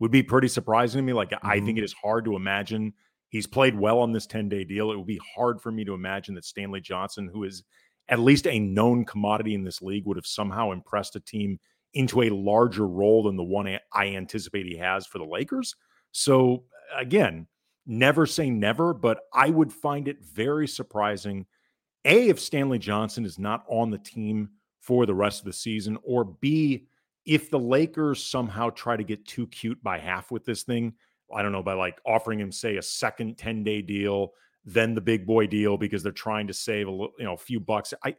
would 0.00 0.10
be 0.10 0.22
pretty 0.22 0.48
surprising 0.48 0.98
to 0.98 1.02
me. 1.02 1.12
Like, 1.12 1.32
I 1.44 1.58
Mm-hmm. 1.58 1.64
think 1.64 1.78
it 1.78 1.84
is 1.84 1.92
hard 1.94 2.24
to 2.26 2.36
imagine 2.36 2.94
he's 3.28 3.46
played 3.46 3.76
well 3.78 3.98
on 4.00 4.12
this 4.12 4.26
10 4.26 4.48
day 4.48 4.64
deal. 4.64 4.92
It 4.92 4.96
would 4.96 5.06
be 5.06 5.20
hard 5.34 5.60
for 5.60 5.72
me 5.72 5.84
to 5.84 5.94
imagine 5.94 6.34
that 6.36 6.44
Stanley 6.44 6.80
Johnson, 6.80 7.28
who 7.32 7.44
is 7.44 7.64
at 8.08 8.18
least 8.18 8.46
a 8.46 8.58
known 8.58 9.04
commodity 9.04 9.54
in 9.54 9.64
this 9.64 9.82
league, 9.82 10.06
would 10.06 10.16
have 10.16 10.26
somehow 10.26 10.72
impressed 10.72 11.16
a 11.16 11.20
team 11.20 11.58
into 11.94 12.22
a 12.22 12.30
larger 12.30 12.86
role 12.86 13.22
than 13.22 13.36
the 13.36 13.42
one 13.42 13.66
I- 13.92 14.06
anticipate 14.08 14.66
he 14.66 14.76
has 14.76 15.06
for 15.06 15.18
the 15.18 15.24
Lakers. 15.24 15.74
So, 16.12 16.64
again, 16.96 17.46
never 17.86 18.26
say 18.26 18.50
never, 18.50 18.92
but 18.94 19.20
I 19.32 19.50
would 19.50 19.72
find 19.72 20.08
it 20.08 20.22
very 20.22 20.68
surprising. 20.68 21.46
A, 22.04 22.28
if 22.28 22.40
Stanley 22.40 22.78
Johnson 22.78 23.24
is 23.24 23.38
not 23.38 23.64
on 23.68 23.90
the 23.90 23.98
team 23.98 24.50
for 24.80 25.06
the 25.06 25.14
rest 25.14 25.40
of 25.40 25.46
the 25.46 25.52
season, 25.52 25.98
or 26.02 26.24
B, 26.24 26.86
if 27.26 27.50
the 27.50 27.58
Lakers 27.58 28.24
somehow 28.24 28.70
try 28.70 28.96
to 28.96 29.04
get 29.04 29.26
too 29.26 29.46
cute 29.48 29.82
by 29.82 29.98
half 29.98 30.30
with 30.30 30.44
this 30.44 30.62
thing, 30.62 30.94
I 31.34 31.42
don't 31.42 31.52
know, 31.52 31.62
by 31.62 31.74
like 31.74 32.00
offering 32.06 32.40
him, 32.40 32.52
say, 32.52 32.76
a 32.76 32.82
second 32.82 33.36
10 33.36 33.64
day 33.64 33.82
deal, 33.82 34.32
then 34.72 34.94
the 34.94 35.00
big 35.00 35.26
boy 35.26 35.46
deal 35.46 35.76
because 35.76 36.02
they're 36.02 36.12
trying 36.12 36.46
to 36.48 36.54
save 36.54 36.86
a 36.86 36.90
little, 36.90 37.12
you 37.18 37.24
know, 37.24 37.34
a 37.34 37.38
few 37.38 37.60
bucks. 37.60 37.94
I, 38.04 38.16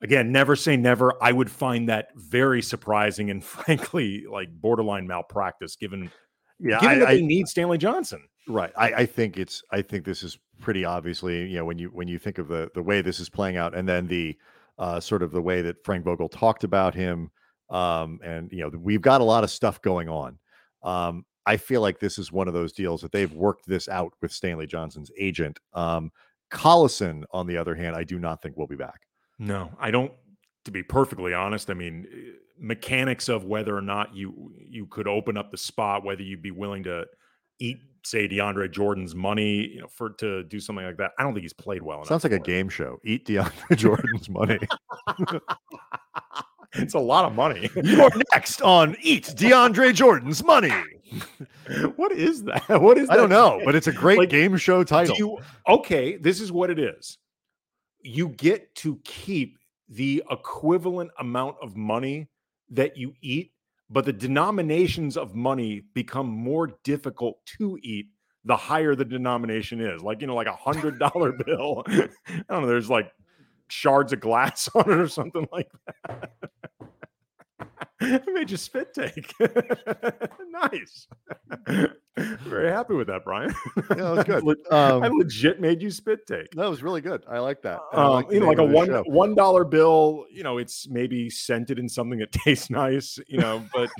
again, 0.00 0.32
never 0.32 0.56
say 0.56 0.76
never. 0.76 1.14
I 1.22 1.32
would 1.32 1.50
find 1.50 1.88
that 1.88 2.08
very 2.14 2.62
surprising 2.62 3.30
and 3.30 3.42
frankly, 3.56 4.24
like 4.30 4.48
borderline 4.50 5.06
malpractice 5.06 5.76
given, 5.76 6.10
Yeah, 6.58 6.80
given 6.80 6.96
I, 6.96 6.98
that 7.00 7.08
I, 7.08 7.14
they 7.16 7.22
need 7.22 7.48
Stanley 7.48 7.78
Johnson. 7.78 8.22
Right. 8.48 8.72
I, 8.76 8.92
I 8.92 9.06
think 9.06 9.38
it's 9.38 9.62
I 9.72 9.82
think 9.82 10.04
this 10.04 10.22
is 10.22 10.38
pretty 10.60 10.84
obviously, 10.84 11.48
you 11.48 11.56
know, 11.56 11.64
when 11.64 11.78
you 11.78 11.88
when 11.88 12.08
you 12.08 12.18
think 12.18 12.38
of 12.38 12.48
the 12.48 12.70
the 12.74 12.82
way 12.82 13.00
this 13.00 13.18
is 13.18 13.28
playing 13.28 13.56
out 13.56 13.74
and 13.74 13.88
then 13.88 14.06
the 14.06 14.36
uh 14.78 15.00
sort 15.00 15.22
of 15.22 15.32
the 15.32 15.42
way 15.42 15.62
that 15.62 15.84
Frank 15.84 16.04
Vogel 16.04 16.28
talked 16.28 16.62
about 16.62 16.94
him 16.94 17.30
um 17.70 18.20
and 18.22 18.52
you 18.52 18.60
know, 18.60 18.70
we've 18.78 19.02
got 19.02 19.20
a 19.20 19.24
lot 19.24 19.42
of 19.42 19.50
stuff 19.50 19.82
going 19.82 20.08
on. 20.08 20.38
Um 20.84 21.24
I 21.46 21.56
feel 21.56 21.80
like 21.80 22.00
this 22.00 22.18
is 22.18 22.32
one 22.32 22.48
of 22.48 22.54
those 22.54 22.72
deals 22.72 23.00
that 23.02 23.12
they've 23.12 23.32
worked 23.32 23.66
this 23.66 23.88
out 23.88 24.12
with 24.20 24.32
Stanley 24.32 24.66
Johnson's 24.66 25.10
agent. 25.18 25.58
Um 25.72 26.10
Collison 26.50 27.24
on 27.32 27.46
the 27.46 27.56
other 27.56 27.74
hand, 27.74 27.96
I 27.96 28.04
do 28.04 28.18
not 28.18 28.40
think 28.40 28.56
will 28.56 28.66
be 28.66 28.76
back. 28.76 29.00
No, 29.38 29.70
I 29.80 29.90
don't. 29.90 30.12
To 30.64 30.70
be 30.70 30.82
perfectly 30.82 31.32
honest, 31.34 31.70
I 31.70 31.74
mean, 31.74 32.06
eh, 32.12 32.32
mechanics 32.58 33.28
of 33.28 33.44
whether 33.44 33.76
or 33.76 33.82
not 33.82 34.14
you 34.14 34.52
you 34.56 34.86
could 34.86 35.08
open 35.08 35.36
up 35.36 35.50
the 35.50 35.58
spot, 35.58 36.04
whether 36.04 36.22
you'd 36.22 36.42
be 36.42 36.50
willing 36.50 36.84
to 36.84 37.04
eat, 37.58 37.78
say, 38.04 38.28
DeAndre 38.28 38.70
Jordan's 38.70 39.14
money, 39.14 39.68
you 39.68 39.80
know, 39.80 39.88
for 39.88 40.10
to 40.10 40.44
do 40.44 40.60
something 40.60 40.84
like 40.84 40.96
that. 40.98 41.12
I 41.18 41.22
don't 41.22 41.34
think 41.34 41.42
he's 41.44 41.52
played 41.52 41.82
well 41.82 41.98
enough. 41.98 42.08
Sounds 42.08 42.24
like 42.24 42.32
a 42.32 42.36
it. 42.36 42.44
game 42.44 42.68
show. 42.68 42.98
Eat 43.04 43.26
DeAndre 43.26 43.76
Jordan's 43.76 44.28
money. 44.28 44.58
it's 46.76 46.94
a 46.94 46.98
lot 46.98 47.24
of 47.24 47.34
money. 47.34 47.68
You're 47.82 48.10
next 48.32 48.62
on 48.62 48.96
Eat 49.00 49.24
DeAndre 49.36 49.94
Jordan's 49.94 50.42
money. 50.44 50.72
what 51.96 52.12
is 52.12 52.44
that? 52.44 52.64
What 52.82 52.98
is? 52.98 53.08
that? 53.08 53.14
I 53.14 53.16
don't 53.16 53.30
know, 53.30 53.60
but 53.64 53.74
it's 53.74 53.86
a 53.86 53.92
great 53.92 54.18
Like, 54.18 54.28
game 54.28 54.56
show 54.56 54.84
title. 54.84 55.16
you 55.16 55.38
okay? 55.68 56.16
This 56.16 56.40
is 56.40 56.50
what 56.52 56.70
it 56.70 56.78
is. 56.78 57.18
You 58.02 58.28
get 58.30 58.74
to 58.76 59.00
keep 59.04 59.58
the 59.88 60.22
equivalent 60.30 61.10
amount 61.18 61.56
of 61.62 61.76
money 61.76 62.28
that 62.70 62.96
you 62.96 63.14
eat, 63.22 63.52
but 63.90 64.04
the 64.04 64.12
denominations 64.12 65.16
of 65.16 65.34
money 65.34 65.82
become 65.94 66.26
more 66.28 66.76
difficult 66.84 67.38
to 67.58 67.78
eat 67.82 68.06
the 68.44 68.56
higher 68.56 68.94
the 68.94 69.04
denomination 69.04 69.80
is. 69.80 70.02
Like, 70.02 70.20
you 70.20 70.26
know, 70.26 70.34
like 70.34 70.46
a 70.46 70.52
hundred 70.52 70.98
dollar 71.00 71.32
bill. 71.32 71.82
I 71.86 72.08
don't 72.48 72.62
know, 72.62 72.66
there's 72.66 72.90
like 72.90 73.12
shards 73.68 74.12
of 74.12 74.20
glass 74.20 74.68
on 74.74 74.90
it 74.90 74.96
or 74.98 75.08
something 75.08 75.48
like 75.52 75.68
that. 76.08 76.30
I 78.00 78.20
made 78.32 78.50
you 78.50 78.56
spit 78.56 78.92
take. 78.94 79.32
nice. 80.50 81.06
Very 82.16 82.70
happy 82.70 82.94
with 82.94 83.08
that, 83.08 83.24
Brian. 83.24 83.54
Yeah, 83.76 83.96
that 83.96 84.14
was 84.16 84.24
good. 84.24 84.42
Le- 84.42 84.54
I 84.70 85.06
Um, 85.06 85.18
legit 85.18 85.60
made 85.60 85.82
you 85.82 85.90
spit 85.90 86.26
take. 86.26 86.50
that 86.52 86.68
was 86.68 86.82
really 86.82 87.00
good. 87.02 87.22
I 87.28 87.38
like 87.40 87.60
that. 87.62 87.80
and 87.92 88.00
I 88.00 88.04
Um, 88.04 88.12
like 88.12 88.30
you 88.30 88.40
know, 88.40 88.46
like 88.46 88.58
a 88.58 88.64
one 88.64 88.86
show. 88.86 89.02
one 89.06 89.34
dollar 89.34 89.64
bill. 89.64 90.24
You 90.30 90.42
know, 90.42 90.56
it's 90.58 90.88
maybe 90.88 91.28
scented 91.28 91.78
in 91.78 91.88
something 91.88 92.18
that 92.20 92.32
tastes 92.32 92.70
nice. 92.70 93.18
You 93.28 93.38
know, 93.38 93.62
but 93.74 93.90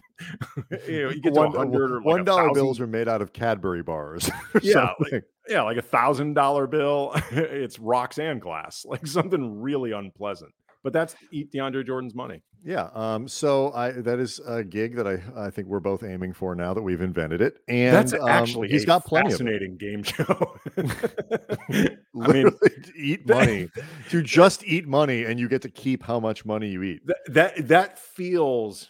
you 0.88 1.02
know, 1.02 1.10
you 1.10 1.20
get 1.20 1.32
One- 1.34 1.52
hundred 1.52 1.90
or 1.92 1.96
like 1.96 2.04
one 2.06 2.20
a 2.20 2.24
dollar 2.24 2.42
thousand- 2.48 2.54
bills 2.54 2.80
are 2.80 2.86
made 2.86 3.08
out 3.08 3.20
of 3.22 3.32
Cadbury 3.32 3.82
bars. 3.82 4.30
Yeah, 4.62 4.90
like- 5.12 5.24
Yeah, 5.48 5.62
like 5.62 5.76
a 5.76 5.82
thousand 5.82 6.34
dollar 6.34 6.66
bill. 6.66 7.12
it's 7.30 7.78
rocks 7.78 8.18
and 8.18 8.40
glass, 8.40 8.84
like 8.86 9.06
something 9.06 9.60
really 9.60 9.92
unpleasant. 9.92 10.52
But 10.86 10.92
that's 10.92 11.16
eat 11.32 11.50
DeAndre 11.50 11.84
Jordan's 11.84 12.14
money. 12.14 12.42
yeah. 12.64 12.90
Um, 12.94 13.26
so 13.26 13.72
I 13.72 13.90
that 13.90 14.20
is 14.20 14.40
a 14.46 14.62
gig 14.62 14.94
that 14.94 15.08
I 15.08 15.20
I 15.36 15.50
think 15.50 15.66
we're 15.66 15.80
both 15.80 16.04
aiming 16.04 16.32
for 16.32 16.54
now 16.54 16.74
that 16.74 16.82
we've 16.82 17.00
invented 17.00 17.40
it. 17.40 17.56
And 17.66 17.92
that's 17.92 18.12
um, 18.12 18.28
actually 18.28 18.68
he's 18.68 18.84
got 18.84 19.04
plenty 19.04 19.32
of 19.32 19.32
fascinating 19.32 19.78
game 19.78 20.04
show. 20.04 20.54
I 20.78 22.32
mean, 22.32 22.52
eat 22.96 23.26
money 23.26 23.68
to 24.10 24.22
just 24.22 24.62
eat 24.62 24.86
money, 24.86 25.24
and 25.24 25.40
you 25.40 25.48
get 25.48 25.62
to 25.62 25.68
keep 25.68 26.04
how 26.04 26.20
much 26.20 26.44
money 26.44 26.68
you 26.68 26.84
eat. 26.84 27.04
that 27.06 27.18
that 27.26 27.66
that 27.66 27.98
feels 27.98 28.88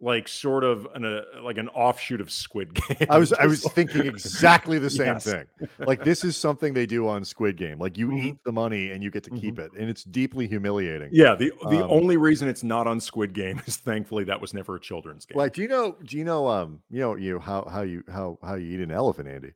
like 0.00 0.28
sort 0.28 0.62
of 0.62 0.86
an 0.94 1.04
a, 1.04 1.22
like 1.42 1.58
an 1.58 1.68
offshoot 1.70 2.20
of 2.20 2.30
Squid 2.30 2.72
Game. 2.74 3.08
I 3.10 3.18
was 3.18 3.32
I 3.32 3.46
was 3.46 3.64
thinking 3.72 4.06
exactly 4.06 4.78
the 4.78 4.90
same 4.90 5.06
Yes. 5.14 5.24
thing. 5.24 5.44
Like 5.78 6.04
this 6.04 6.22
is 6.22 6.36
something 6.36 6.72
they 6.72 6.86
do 6.86 7.08
on 7.08 7.24
Squid 7.24 7.56
Game. 7.56 7.78
Like 7.80 7.98
you 7.98 8.08
Mhm. 8.08 8.24
eat 8.24 8.36
the 8.44 8.52
money 8.52 8.92
and 8.92 9.02
you 9.02 9.10
get 9.10 9.24
to 9.24 9.30
keep 9.30 9.58
it, 9.58 9.72
and 9.76 9.90
it's 9.90 10.04
deeply 10.04 10.46
humiliating. 10.46 11.08
Yeah, 11.12 11.34
the 11.34 11.52
the 11.68 11.84
Um, 11.84 11.90
only 11.90 12.16
reason 12.16 12.48
it's 12.48 12.62
not 12.62 12.86
on 12.86 13.00
Squid 13.00 13.32
Game 13.32 13.60
is 13.66 13.76
thankfully 13.78 14.24
that 14.24 14.40
was 14.40 14.54
never 14.54 14.76
a 14.76 14.80
children's 14.80 15.26
game. 15.26 15.36
Like, 15.36 15.52
do 15.54 15.62
you 15.62 15.68
know? 15.68 15.96
Do 16.04 16.16
you 16.16 16.24
know? 16.24 16.46
Um, 16.46 16.80
you 16.90 17.00
know, 17.00 17.16
you 17.16 17.38
how 17.40 17.64
how 17.68 17.82
you 17.82 18.04
how 18.12 18.38
how 18.42 18.54
you 18.54 18.74
eat 18.74 18.80
an 18.80 18.92
elephant, 18.92 19.28
Andy? 19.28 19.52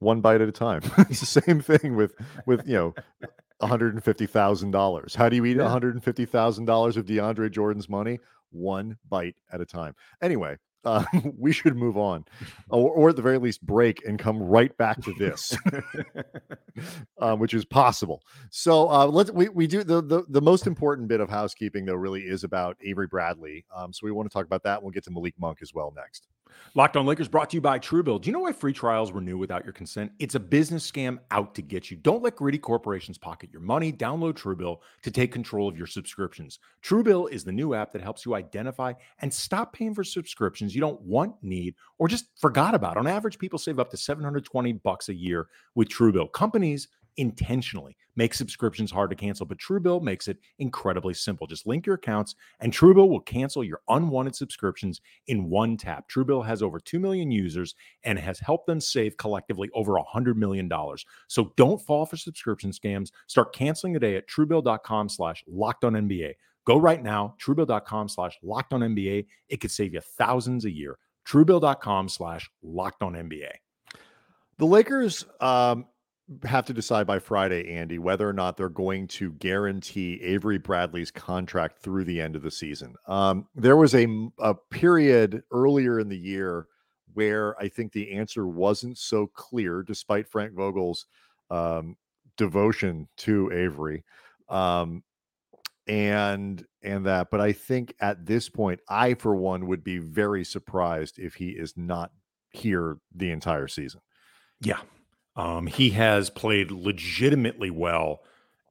One 0.00 0.20
bite 0.22 0.40
at 0.40 0.48
a 0.48 0.52
time. 0.52 0.80
it's 1.10 1.20
the 1.20 1.40
same 1.40 1.60
thing 1.60 1.94
with 1.94 2.14
with 2.46 2.66
you 2.66 2.74
know, 2.74 2.94
one 3.58 3.68
hundred 3.70 3.94
and 3.94 4.02
fifty 4.02 4.26
thousand 4.26 4.70
dollars. 4.70 5.14
How 5.14 5.28
do 5.28 5.36
you 5.36 5.44
eat 5.44 5.56
Yeah. 5.56 5.64
one 5.64 5.70
hundred 5.70 5.94
and 5.94 6.02
fifty 6.02 6.24
thousand 6.24 6.64
dollars 6.64 6.96
of 6.96 7.04
DeAndre 7.06 7.50
Jordan's 7.50 7.88
money? 7.88 8.18
One 8.50 8.96
bite 9.08 9.36
at 9.52 9.60
a 9.60 9.66
time. 9.66 9.94
Anyway, 10.22 10.56
uh, 10.84 11.04
we 11.36 11.52
should 11.52 11.76
move 11.76 11.96
on, 11.96 12.24
or, 12.68 12.90
or 12.90 13.08
at 13.10 13.16
the 13.16 13.22
very 13.22 13.38
least, 13.38 13.62
break 13.62 14.04
and 14.06 14.18
come 14.18 14.38
right 14.42 14.76
back 14.76 15.02
to 15.02 15.12
this. 15.14 15.56
um, 17.20 17.38
which 17.38 17.54
is 17.54 17.64
possible. 17.64 18.22
So 18.50 18.90
uh, 18.90 19.06
let's 19.06 19.30
we, 19.30 19.48
we 19.48 19.66
do 19.66 19.84
the, 19.84 20.02
the 20.02 20.24
the 20.28 20.40
most 20.40 20.66
important 20.66 21.08
bit 21.08 21.20
of 21.20 21.28
housekeeping 21.28 21.84
though 21.84 21.94
really 21.94 22.22
is 22.22 22.44
about 22.44 22.76
Avery 22.82 23.06
Bradley. 23.06 23.64
Um, 23.74 23.92
so 23.92 24.00
we 24.04 24.12
want 24.12 24.28
to 24.28 24.32
talk 24.32 24.46
about 24.46 24.62
that. 24.64 24.82
We'll 24.82 24.92
get 24.92 25.04
to 25.04 25.10
Malik 25.10 25.34
Monk 25.38 25.58
as 25.62 25.74
well 25.74 25.92
next. 25.94 26.28
Locked 26.74 26.96
on 26.96 27.06
Lakers 27.06 27.28
brought 27.28 27.50
to 27.50 27.56
you 27.56 27.60
by 27.60 27.78
Truebill. 27.78 28.20
Do 28.20 28.28
you 28.28 28.32
know 28.32 28.40
why 28.40 28.52
free 28.52 28.72
trials 28.72 29.12
renew 29.12 29.36
without 29.36 29.64
your 29.64 29.72
consent? 29.72 30.12
It's 30.18 30.34
a 30.34 30.40
business 30.40 30.90
scam 30.90 31.18
out 31.30 31.54
to 31.56 31.62
get 31.62 31.90
you. 31.90 31.96
Don't 31.96 32.22
let 32.22 32.36
greedy 32.36 32.58
corporations 32.58 33.18
pocket 33.18 33.50
your 33.52 33.62
money. 33.62 33.92
Download 33.92 34.34
Truebill 34.34 34.78
to 35.02 35.10
take 35.10 35.32
control 35.32 35.68
of 35.68 35.76
your 35.76 35.86
subscriptions. 35.86 36.58
Truebill 36.82 37.30
is 37.30 37.44
the 37.44 37.52
new 37.52 37.74
app 37.74 37.92
that 37.92 38.02
helps 38.02 38.24
you 38.24 38.34
identify 38.34 38.92
and 39.20 39.32
stop 39.32 39.72
paying 39.72 39.94
for 39.94 40.04
subscriptions 40.04 40.74
you 40.74 40.80
don't 40.80 41.00
want, 41.00 41.34
need, 41.42 41.74
or 41.98 42.08
just 42.08 42.26
forgot 42.36 42.74
about. 42.74 42.96
On 42.96 43.06
average, 43.06 43.38
people 43.38 43.58
save 43.58 43.78
up 43.78 43.90
to 43.90 43.96
720 43.96 44.72
bucks 44.74 45.08
a 45.08 45.14
year 45.14 45.48
with 45.74 45.88
Truebill. 45.88 46.32
Companies 46.32 46.88
intentionally 47.16 47.96
make 48.16 48.34
subscriptions 48.34 48.90
hard 48.90 49.08
to 49.10 49.16
cancel, 49.16 49.46
but 49.46 49.58
Truebill 49.58 50.02
makes 50.02 50.28
it 50.28 50.38
incredibly 50.58 51.14
simple. 51.14 51.46
Just 51.46 51.66
link 51.66 51.86
your 51.86 51.94
accounts 51.94 52.34
and 52.60 52.72
Truebill 52.72 53.08
will 53.08 53.20
cancel 53.20 53.64
your 53.64 53.80
unwanted 53.88 54.34
subscriptions 54.34 55.00
in 55.26 55.48
one 55.48 55.76
tap. 55.76 56.08
Truebill 56.08 56.44
has 56.44 56.62
over 56.62 56.78
2 56.78 56.98
million 56.98 57.30
users 57.30 57.74
and 58.04 58.18
has 58.18 58.38
helped 58.38 58.66
them 58.66 58.80
save 58.80 59.16
collectively 59.16 59.70
over 59.74 59.94
$100 59.94 60.36
million. 60.36 60.70
So 61.28 61.52
don't 61.56 61.80
fall 61.80 62.04
for 62.04 62.16
subscription 62.16 62.72
scams. 62.72 63.10
Start 63.26 63.54
canceling 63.54 63.94
today 63.94 64.16
at 64.16 64.28
truebill.com 64.28 65.08
slash 65.08 65.42
locked 65.46 65.84
on 65.84 65.94
NBA. 65.94 66.34
Go 66.66 66.76
right 66.76 67.02
now, 67.02 67.36
truebill.com 67.40 68.08
slash 68.08 68.38
locked 68.42 68.72
on 68.72 68.80
NBA. 68.80 69.26
It 69.48 69.60
could 69.60 69.70
save 69.70 69.94
you 69.94 70.00
thousands 70.00 70.66
a 70.66 70.70
year. 70.70 70.98
Truebill.com 71.26 72.08
slash 72.08 72.50
locked 72.62 73.02
on 73.02 73.14
NBA. 73.14 73.50
The 74.58 74.66
Lakers 74.66 75.24
um, 75.40 75.86
have 76.44 76.64
to 76.66 76.72
decide 76.72 77.06
by 77.06 77.18
Friday, 77.18 77.72
Andy, 77.72 77.98
whether 77.98 78.28
or 78.28 78.32
not 78.32 78.56
they're 78.56 78.68
going 78.68 79.08
to 79.08 79.32
guarantee 79.32 80.20
Avery 80.22 80.58
Bradley's 80.58 81.10
contract 81.10 81.78
through 81.78 82.04
the 82.04 82.20
end 82.20 82.36
of 82.36 82.42
the 82.42 82.50
season. 82.50 82.94
Um, 83.06 83.46
there 83.54 83.76
was 83.76 83.94
a, 83.94 84.06
a 84.38 84.54
period 84.54 85.42
earlier 85.50 85.98
in 85.98 86.08
the 86.08 86.18
year 86.18 86.66
where 87.14 87.60
I 87.60 87.68
think 87.68 87.92
the 87.92 88.12
answer 88.12 88.46
wasn't 88.46 88.98
so 88.98 89.26
clear, 89.26 89.82
despite 89.82 90.28
Frank 90.28 90.52
Vogel's 90.52 91.06
um, 91.50 91.96
devotion 92.36 93.08
to 93.18 93.50
Avery. 93.52 94.04
Um, 94.48 95.02
and 95.86 96.64
and 96.82 97.06
that 97.06 97.30
but 97.30 97.40
i 97.40 97.52
think 97.52 97.94
at 98.00 98.24
this 98.24 98.48
point 98.48 98.78
i 98.90 99.14
for 99.14 99.34
one 99.34 99.66
would 99.66 99.82
be 99.82 99.98
very 99.98 100.44
surprised 100.44 101.18
if 101.18 101.34
he 101.34 101.48
is 101.48 101.72
not 101.76 102.12
here 102.50 102.98
the 103.16 103.30
entire 103.30 103.66
season 103.66 104.00
Yeah. 104.60 104.80
Um, 105.36 105.66
he 105.66 105.90
has 105.90 106.30
played 106.30 106.70
legitimately 106.70 107.70
well 107.70 108.22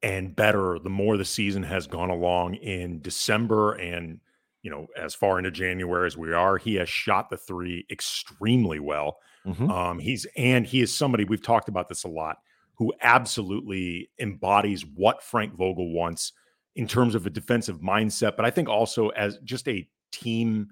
and 0.01 0.35
better 0.35 0.79
the 0.79 0.89
more 0.89 1.17
the 1.17 1.25
season 1.25 1.63
has 1.63 1.87
gone 1.87 2.09
along 2.09 2.55
in 2.55 3.01
December 3.01 3.73
and 3.73 4.19
you 4.61 4.69
know, 4.69 4.87
as 4.97 5.15
far 5.15 5.37
into 5.37 5.51
January 5.51 6.05
as 6.05 6.17
we 6.17 6.33
are, 6.33 6.57
he 6.57 6.75
has 6.75 6.89
shot 6.89 7.29
the 7.29 7.37
three 7.37 7.85
extremely 7.89 8.79
well. 8.79 9.19
Mm-hmm. 9.45 9.71
Um, 9.71 9.99
he's 9.99 10.27
and 10.35 10.65
he 10.65 10.81
is 10.81 10.93
somebody 10.93 11.23
we've 11.23 11.41
talked 11.41 11.69
about 11.69 11.87
this 11.87 12.03
a 12.03 12.09
lot 12.09 12.39
who 12.75 12.93
absolutely 13.01 14.09
embodies 14.19 14.85
what 14.85 15.23
Frank 15.23 15.53
Vogel 15.53 15.91
wants 15.91 16.33
in 16.75 16.87
terms 16.87 17.15
of 17.15 17.25
a 17.25 17.29
defensive 17.29 17.79
mindset, 17.79 18.35
but 18.35 18.45
I 18.45 18.51
think 18.51 18.69
also 18.69 19.09
as 19.09 19.37
just 19.43 19.67
a 19.67 19.87
team 20.11 20.69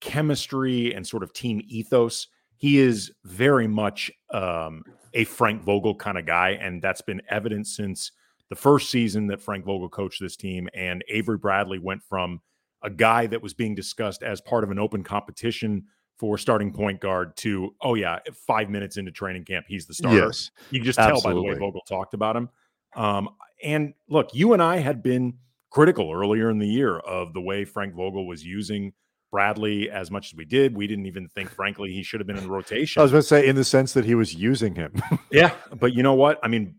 chemistry 0.00 0.94
and 0.94 1.06
sort 1.06 1.22
of 1.22 1.32
team 1.32 1.60
ethos. 1.66 2.28
He 2.60 2.78
is 2.78 3.10
very 3.24 3.66
much 3.66 4.10
um, 4.34 4.84
a 5.14 5.24
Frank 5.24 5.62
Vogel 5.62 5.94
kind 5.94 6.18
of 6.18 6.26
guy, 6.26 6.50
and 6.50 6.82
that's 6.82 7.00
been 7.00 7.22
evident 7.30 7.66
since 7.66 8.12
the 8.50 8.54
first 8.54 8.90
season 8.90 9.28
that 9.28 9.40
Frank 9.40 9.64
Vogel 9.64 9.88
coached 9.88 10.20
this 10.20 10.36
team. 10.36 10.68
And 10.74 11.02
Avery 11.08 11.38
Bradley 11.38 11.78
went 11.78 12.02
from 12.02 12.42
a 12.82 12.90
guy 12.90 13.26
that 13.28 13.42
was 13.42 13.54
being 13.54 13.74
discussed 13.74 14.22
as 14.22 14.42
part 14.42 14.62
of 14.62 14.70
an 14.70 14.78
open 14.78 15.02
competition 15.02 15.84
for 16.18 16.36
starting 16.36 16.70
point 16.70 17.00
guard 17.00 17.34
to, 17.38 17.74
oh, 17.80 17.94
yeah, 17.94 18.18
five 18.46 18.68
minutes 18.68 18.98
into 18.98 19.10
training 19.10 19.46
camp, 19.46 19.64
he's 19.66 19.86
the 19.86 19.94
starter. 19.94 20.18
Yes, 20.18 20.50
you 20.70 20.80
can 20.80 20.84
just 20.84 20.98
absolutely. 20.98 21.22
tell 21.22 21.30
by 21.30 21.34
the 21.34 21.42
way 21.42 21.58
Vogel 21.58 21.80
talked 21.88 22.12
about 22.12 22.36
him. 22.36 22.50
Um, 22.94 23.30
and 23.64 23.94
look, 24.10 24.34
you 24.34 24.52
and 24.52 24.62
I 24.62 24.76
had 24.76 25.02
been 25.02 25.38
critical 25.70 26.12
earlier 26.12 26.50
in 26.50 26.58
the 26.58 26.68
year 26.68 26.98
of 26.98 27.32
the 27.32 27.40
way 27.40 27.64
Frank 27.64 27.94
Vogel 27.94 28.26
was 28.26 28.44
using 28.44 28.92
Bradley 29.30 29.90
as 29.90 30.10
much 30.10 30.28
as 30.28 30.34
we 30.34 30.44
did. 30.44 30.76
We 30.76 30.86
didn't 30.86 31.06
even 31.06 31.28
think, 31.28 31.50
frankly, 31.50 31.92
he 31.92 32.02
should 32.02 32.20
have 32.20 32.26
been 32.26 32.36
in 32.36 32.44
the 32.44 32.50
rotation. 32.50 33.00
I 33.00 33.02
was 33.02 33.12
going 33.12 33.22
to 33.22 33.28
say, 33.28 33.46
in 33.46 33.56
the 33.56 33.64
sense 33.64 33.92
that 33.92 34.04
he 34.04 34.14
was 34.14 34.34
using 34.34 34.74
him. 34.74 34.92
yeah, 35.30 35.52
but 35.78 35.94
you 35.94 36.02
know 36.02 36.14
what? 36.14 36.38
I 36.42 36.48
mean, 36.48 36.76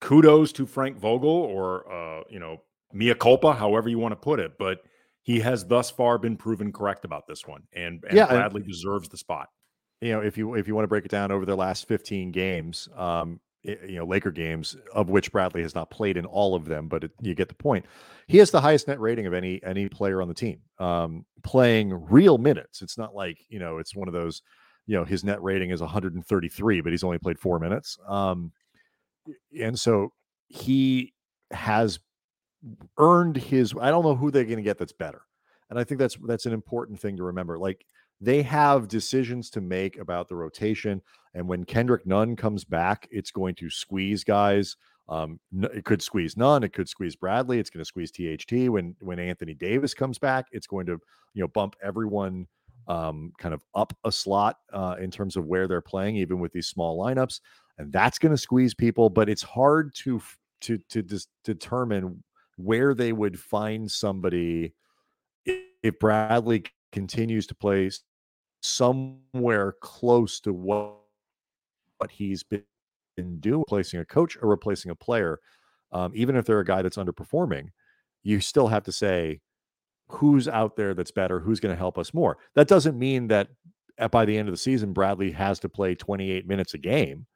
kudos 0.00 0.52
to 0.52 0.66
Frank 0.66 0.98
Vogel, 0.98 1.28
or 1.28 1.90
uh, 1.90 2.22
you 2.28 2.38
know, 2.38 2.58
mea 2.92 3.14
culpa, 3.14 3.52
however 3.52 3.88
you 3.88 3.98
want 3.98 4.12
to 4.12 4.16
put 4.16 4.40
it. 4.40 4.58
But 4.58 4.82
he 5.22 5.40
has 5.40 5.64
thus 5.64 5.90
far 5.90 6.18
been 6.18 6.36
proven 6.36 6.72
correct 6.72 7.04
about 7.04 7.26
this 7.26 7.46
one, 7.46 7.62
and, 7.72 8.04
and 8.06 8.16
yeah, 8.16 8.26
Bradley 8.26 8.60
and, 8.60 8.70
deserves 8.70 9.08
the 9.08 9.16
spot. 9.16 9.48
You 10.00 10.12
know, 10.12 10.20
if 10.20 10.36
you 10.36 10.54
if 10.54 10.68
you 10.68 10.74
want 10.74 10.84
to 10.84 10.88
break 10.88 11.06
it 11.06 11.10
down 11.10 11.32
over 11.32 11.46
their 11.46 11.56
last 11.56 11.88
15 11.88 12.30
games, 12.32 12.88
um, 12.96 13.40
you 13.64 13.96
know 13.96 14.04
Laker 14.04 14.30
games, 14.30 14.76
of 14.92 15.08
which 15.08 15.32
Bradley 15.32 15.62
has 15.62 15.74
not 15.74 15.90
played 15.90 16.16
in 16.16 16.26
all 16.26 16.54
of 16.54 16.66
them, 16.66 16.88
but 16.88 17.04
it, 17.04 17.12
you 17.20 17.34
get 17.34 17.48
the 17.48 17.54
point. 17.54 17.86
He 18.26 18.38
has 18.38 18.50
the 18.50 18.60
highest 18.60 18.88
net 18.88 19.00
rating 19.00 19.26
of 19.26 19.32
any 19.32 19.62
any 19.64 19.88
player 19.88 20.20
on 20.20 20.28
the 20.28 20.34
team, 20.34 20.60
um, 20.78 21.24
playing 21.42 21.92
real 22.10 22.38
minutes. 22.38 22.82
It's 22.82 22.98
not 22.98 23.14
like 23.14 23.38
you 23.48 23.58
know 23.58 23.78
it's 23.78 23.96
one 23.96 24.08
of 24.08 24.14
those, 24.14 24.42
you 24.86 24.96
know, 24.96 25.04
his 25.04 25.24
net 25.24 25.42
rating 25.42 25.70
is 25.70 25.80
133, 25.80 26.80
but 26.82 26.92
he's 26.92 27.04
only 27.04 27.18
played 27.18 27.38
four 27.38 27.58
minutes, 27.58 27.98
um, 28.06 28.52
and 29.58 29.78
so 29.78 30.12
he 30.48 31.14
has 31.50 31.98
earned 32.98 33.36
his. 33.36 33.74
I 33.80 33.90
don't 33.90 34.04
know 34.04 34.16
who 34.16 34.30
they're 34.30 34.44
going 34.44 34.56
to 34.56 34.62
get 34.62 34.78
that's 34.78 34.92
better, 34.92 35.22
and 35.70 35.78
I 35.78 35.84
think 35.84 35.98
that's 35.98 36.16
that's 36.26 36.46
an 36.46 36.52
important 36.52 37.00
thing 37.00 37.16
to 37.16 37.24
remember. 37.24 37.58
Like 37.58 37.86
they 38.24 38.42
have 38.42 38.88
decisions 38.88 39.50
to 39.50 39.60
make 39.60 39.98
about 39.98 40.28
the 40.28 40.36
rotation. 40.36 41.02
And 41.34 41.48
when 41.48 41.64
Kendrick 41.64 42.06
Nunn 42.06 42.36
comes 42.36 42.64
back, 42.64 43.08
it's 43.10 43.30
going 43.30 43.54
to 43.56 43.68
squeeze 43.68 44.24
guys. 44.24 44.76
Um, 45.08 45.38
it 45.52 45.84
could 45.84 46.00
squeeze 46.00 46.36
Nunn, 46.36 46.62
it 46.62 46.72
could 46.72 46.88
squeeze 46.88 47.14
Bradley, 47.14 47.58
it's 47.58 47.68
going 47.68 47.84
to 47.84 47.88
squeeze 47.88 48.10
THT. 48.10 48.70
When 48.70 48.96
when 49.00 49.18
Anthony 49.18 49.52
Davis 49.52 49.92
comes 49.92 50.18
back, 50.18 50.46
it's 50.52 50.66
going 50.66 50.86
to 50.86 50.98
you 51.34 51.42
know 51.42 51.48
bump 51.48 51.76
everyone 51.82 52.46
um, 52.88 53.32
kind 53.38 53.52
of 53.52 53.62
up 53.74 53.94
a 54.04 54.12
slot 54.12 54.56
uh, 54.72 54.96
in 54.98 55.10
terms 55.10 55.36
of 55.36 55.44
where 55.44 55.68
they're 55.68 55.82
playing, 55.82 56.16
even 56.16 56.40
with 56.40 56.52
these 56.52 56.68
small 56.68 56.98
lineups, 56.98 57.40
and 57.78 57.92
that's 57.92 58.18
going 58.18 58.32
to 58.32 58.38
squeeze 58.38 58.74
people. 58.74 59.10
But 59.10 59.28
it's 59.28 59.42
hard 59.42 59.94
to 59.96 60.22
to 60.62 60.78
to 60.88 61.02
dis- 61.02 61.28
determine 61.44 62.22
where 62.56 62.94
they 62.94 63.12
would 63.12 63.38
find 63.38 63.90
somebody 63.90 64.72
if 65.44 65.98
Bradley 65.98 66.64
continues 66.92 67.46
to 67.48 67.54
play 67.54 67.90
somewhere 68.64 69.74
close 69.80 70.40
to 70.40 70.52
what, 70.52 70.94
what 71.98 72.10
he's 72.10 72.42
been 72.42 72.64
doing, 73.40 73.60
replacing 73.60 74.00
a 74.00 74.04
coach 74.04 74.38
or 74.40 74.48
replacing 74.48 74.90
a 74.90 74.94
player, 74.94 75.38
um, 75.92 76.12
even 76.14 76.34
if 76.34 76.46
they're 76.46 76.60
a 76.60 76.64
guy 76.64 76.80
that's 76.80 76.96
underperforming, 76.96 77.68
you 78.22 78.40
still 78.40 78.68
have 78.68 78.82
to 78.84 78.92
say 78.92 79.40
who's 80.08 80.48
out 80.48 80.76
there 80.76 80.94
that's 80.94 81.10
better, 81.10 81.40
who's 81.40 81.60
going 81.60 81.74
to 81.74 81.78
help 81.78 81.98
us 81.98 82.14
more. 82.14 82.38
That 82.54 82.66
doesn't 82.66 82.98
mean 82.98 83.28
that 83.28 83.48
by 84.10 84.24
the 84.24 84.36
end 84.36 84.48
of 84.48 84.52
the 84.52 84.58
season, 84.58 84.94
Bradley 84.94 85.30
has 85.32 85.60
to 85.60 85.68
play 85.68 85.94
28 85.94 86.48
minutes 86.48 86.72
a 86.72 86.78
game, 86.78 87.26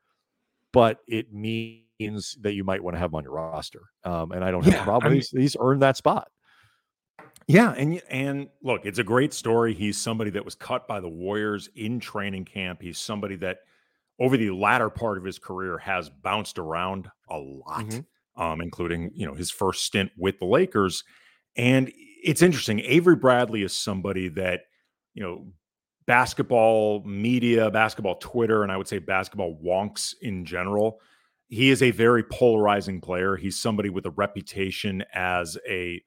but 0.73 1.01
it 1.07 1.33
means 1.33 2.39
that 2.41 2.55
you 2.55 2.65
might 2.65 2.83
want 2.83 2.95
to 2.97 2.99
have 2.99 3.11
him 3.11 3.17
on 3.17 3.25
your 3.25 3.35
roster. 3.35 3.83
Um, 4.03 4.33
and 4.33 4.43
I 4.43 4.51
don't 4.51 4.65
have 4.65 4.81
a 4.81 4.85
problem. 4.85 5.07
I 5.07 5.11
mean, 5.11 5.19
he's, 5.19 5.31
he's 5.31 5.57
earned 5.61 5.83
that 5.83 5.99
spot. 5.99 6.31
Yeah, 7.49 7.73
and 7.73 8.01
and 8.11 8.49
look, 8.63 8.85
it's 8.85 8.99
a 8.99 9.05
great 9.05 9.33
story. 9.33 9.73
He's 9.73 9.97
somebody 9.97 10.31
that 10.31 10.45
was 10.45 10.55
cut 10.55 10.87
by 10.87 11.01
the 11.01 11.09
Warriors 11.09 11.71
in 11.75 11.99
training 11.99 12.45
camp. 12.45 12.83
He's 12.83 12.99
somebody 12.99 13.37
that 13.37 13.61
over 14.21 14.37
the 14.37 14.51
latter 14.51 14.91
part 14.91 15.17
of 15.17 15.25
his 15.25 15.39
career 15.39 15.79
has 15.79 16.11
bounced 16.11 16.59
around 16.59 17.09
a 17.31 17.39
lot, 17.39 17.87
mm-hmm. 17.87 18.43
um, 18.43 18.61
including 18.61 19.11
you 19.15 19.27
know 19.27 19.33
his 19.33 19.51
first 19.51 19.85
stint 19.85 20.11
with 20.19 20.39
the 20.39 20.45
Lakers. 20.45 21.05
And 21.57 21.91
it's 22.23 22.43
interesting. 22.43 22.81
Avery 22.81 23.17
Bradley 23.17 23.63
is 23.63 23.73
somebody 23.75 24.29
that 24.29 24.65
you 25.15 25.23
know 25.23 25.47
basketball 26.07 27.03
media, 27.05 27.71
basketball 27.71 28.17
Twitter, 28.17 28.63
and 28.63 28.71
I 28.71 28.77
would 28.77 28.89
say 28.89 28.99
basketball 28.99 29.59
wonks 29.65 30.13
in 30.21 30.45
general. 30.45 31.01
He 31.47 31.71
is 31.71 31.83
a 31.83 31.93
very 31.93 32.25
polarizing 32.25 33.01
player. 33.01 33.37
He's 33.37 33.59
somebody 33.59 33.89
with 33.89 34.05
a 34.05 34.11
reputation 34.11 35.03
as 35.15 35.57
a 35.67 36.03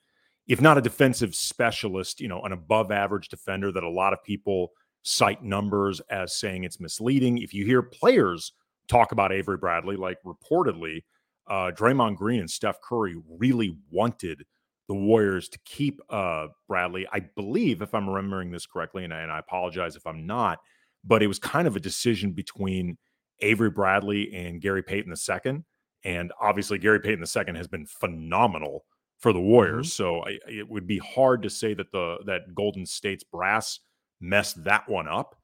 if 0.48 0.62
not 0.62 0.78
a 0.78 0.82
defensive 0.82 1.36
specialist, 1.36 2.20
you 2.20 2.28
know, 2.28 2.42
an 2.42 2.52
above 2.52 2.92
average 2.92 3.30
defender 3.30 3.72
that 3.72 3.84
a 3.84 3.90
lot 3.90 4.14
of 4.14 4.24
people 4.24 4.72
cite 5.04 5.44
numbers 5.44 6.00
as 6.10 6.36
saying 6.36 6.64
it's 6.64 6.80
misleading. 6.80 7.38
If 7.38 7.54
you 7.54 7.66
hear 7.66 7.82
players 7.82 8.54
talk 8.88 9.12
about 9.12 9.32
Avery 9.32 9.58
Bradley, 9.58 9.96
like 9.96 10.18
reportedly, 10.26 11.04
uh, 11.48 11.72
Draymond 11.72 12.18
Green 12.18 12.40
and 12.40 12.50
Steph 12.50 12.82
Curry 12.82 13.16
really 13.30 13.78
wanted 13.90 14.46
the 14.88 14.96
Warriors 14.96 15.48
to 15.50 15.60
keep 15.66 16.02
uh, 16.10 16.48
Bradley. 16.68 17.08
I 17.12 17.22
believe, 17.22 17.82
if 17.82 17.94
I'm 17.94 18.10
remembering 18.10 18.52
this 18.52 18.66
correctly, 18.66 19.04
and 19.04 19.14
I, 19.14 19.22
and 19.22 19.32
I 19.32 19.40
apologize 19.40 19.96
if 19.96 20.06
I'm 20.06 20.26
not, 20.26 20.60
but 21.04 21.24
it 21.24 21.28
was 21.28 21.40
kind 21.40 21.68
of 21.68 21.76
a 21.76 21.80
decision 21.80 22.34
between 22.34 22.98
Avery 23.40 23.70
Bradley 23.70 24.34
and 24.34 24.62
Gary 24.62 24.84
Payton 24.84 25.14
II. 25.14 25.64
And 26.04 26.32
obviously, 26.40 26.78
Gary 26.78 27.00
Payton 27.00 27.24
II 27.24 27.58
has 27.58 27.68
been 27.68 27.86
phenomenal 27.86 28.86
for 29.22 29.34
the 29.34 29.40
Warriors. 29.40 29.88
Mm-hmm. 29.88 30.04
So 30.04 30.26
I, 30.26 30.40
it 30.50 30.70
would 30.70 30.88
be 30.88 30.98
hard 30.98 31.44
to 31.44 31.50
say 31.50 31.74
that 31.74 31.92
the 31.92 32.18
that 32.26 32.54
Golden 32.54 32.86
State's 32.86 33.24
brass 33.24 33.80
messed 34.20 34.64
that 34.66 34.90
one 34.90 35.08
up. 35.08 35.36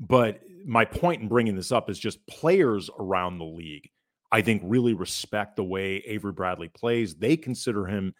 But 0.00 0.40
my 0.66 0.84
point 0.84 1.22
in 1.22 1.28
bringing 1.28 1.54
this 1.54 1.70
up 1.70 1.88
is 1.88 1.98
just 1.98 2.26
players 2.26 2.90
around 2.98 3.38
the 3.38 3.44
league, 3.44 3.90
I 4.32 4.40
think, 4.42 4.62
really 4.64 4.94
respect 4.94 5.56
the 5.56 5.64
way 5.64 5.96
Avery 6.06 6.32
Bradley 6.32 6.68
plays. 6.68 7.14
They 7.14 7.36
consider 7.36 7.86
him, 7.86 8.14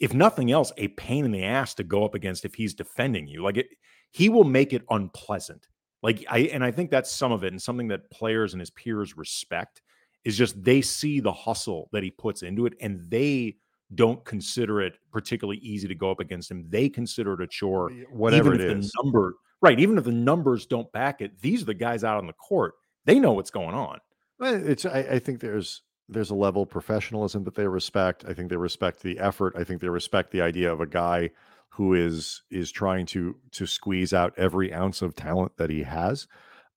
if 0.00 0.12
nothing 0.12 0.50
else, 0.50 0.72
a 0.76 0.88
pain 0.88 1.24
in 1.24 1.30
the 1.30 1.44
ass 1.44 1.74
to 1.74 1.84
go 1.84 2.04
up 2.04 2.14
against 2.14 2.44
if 2.44 2.54
he's 2.54 2.74
defending 2.74 3.26
you. 3.26 3.42
Like 3.42 3.56
it, 3.56 3.68
he 4.10 4.28
will 4.28 4.44
make 4.44 4.72
it 4.72 4.84
unpleasant. 4.90 5.66
Like 6.02 6.24
I, 6.28 6.40
and 6.52 6.62
I 6.62 6.70
think 6.70 6.90
that's 6.90 7.10
some 7.10 7.32
of 7.32 7.44
it, 7.44 7.52
and 7.52 7.62
something 7.62 7.88
that 7.88 8.10
players 8.10 8.52
and 8.52 8.60
his 8.60 8.70
peers 8.70 9.16
respect 9.16 9.80
is 10.24 10.36
just 10.36 10.62
they 10.62 10.82
see 10.82 11.20
the 11.20 11.32
hustle 11.32 11.88
that 11.92 12.02
he 12.02 12.10
puts 12.10 12.42
into 12.42 12.66
it, 12.66 12.74
and 12.80 13.00
they 13.10 13.56
don't 13.94 14.24
consider 14.24 14.80
it 14.80 14.94
particularly 15.12 15.58
easy 15.58 15.88
to 15.88 15.94
go 15.94 16.10
up 16.10 16.20
against 16.20 16.50
him. 16.50 16.66
They 16.68 16.88
consider 16.88 17.34
it 17.34 17.40
a 17.40 17.46
chore, 17.46 17.90
whatever 18.10 18.54
if 18.54 18.60
the 18.60 18.90
number 19.02 19.34
right. 19.60 19.78
Even 19.78 19.98
if 19.98 20.04
the 20.04 20.12
numbers 20.12 20.66
don't 20.66 20.90
back 20.92 21.20
it, 21.20 21.40
these 21.40 21.62
are 21.62 21.66
the 21.66 21.74
guys 21.74 22.04
out 22.04 22.18
on 22.18 22.26
the 22.26 22.32
court. 22.34 22.74
They 23.04 23.18
know 23.18 23.32
what's 23.32 23.50
going 23.50 23.74
on. 23.74 23.98
It's. 24.40 24.84
I, 24.84 24.98
I 25.00 25.18
think 25.18 25.40
there's 25.40 25.82
there's 26.08 26.30
a 26.30 26.34
level 26.34 26.62
of 26.62 26.70
professionalism 26.70 27.44
that 27.44 27.54
they 27.54 27.66
respect. 27.66 28.24
I 28.28 28.34
think 28.34 28.50
they 28.50 28.56
respect 28.56 29.02
the 29.02 29.18
effort. 29.18 29.54
I 29.56 29.64
think 29.64 29.80
they 29.80 29.88
respect 29.88 30.30
the 30.30 30.42
idea 30.42 30.72
of 30.72 30.80
a 30.80 30.86
guy 30.86 31.30
who 31.68 31.94
is 31.94 32.42
is 32.50 32.70
trying 32.70 33.06
to 33.06 33.36
to 33.52 33.66
squeeze 33.66 34.12
out 34.12 34.32
every 34.36 34.72
ounce 34.72 35.02
of 35.02 35.14
talent 35.14 35.56
that 35.56 35.70
he 35.70 35.82
has. 35.82 36.26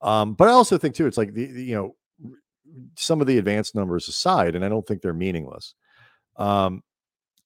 Um, 0.02 0.34
but 0.34 0.48
I 0.48 0.52
also 0.52 0.78
think 0.78 0.96
too, 0.96 1.08
it's 1.08 1.18
like 1.18 1.34
the, 1.34 1.46
the 1.46 1.64
you 1.64 1.76
know 1.76 1.96
some 2.96 3.22
of 3.22 3.28
the 3.28 3.38
advanced 3.38 3.76
numbers 3.76 4.08
aside, 4.08 4.56
and 4.56 4.64
I 4.64 4.70
don't 4.70 4.86
think 4.86 5.02
they're 5.02 5.14
meaningless. 5.14 5.74
Um, 6.38 6.84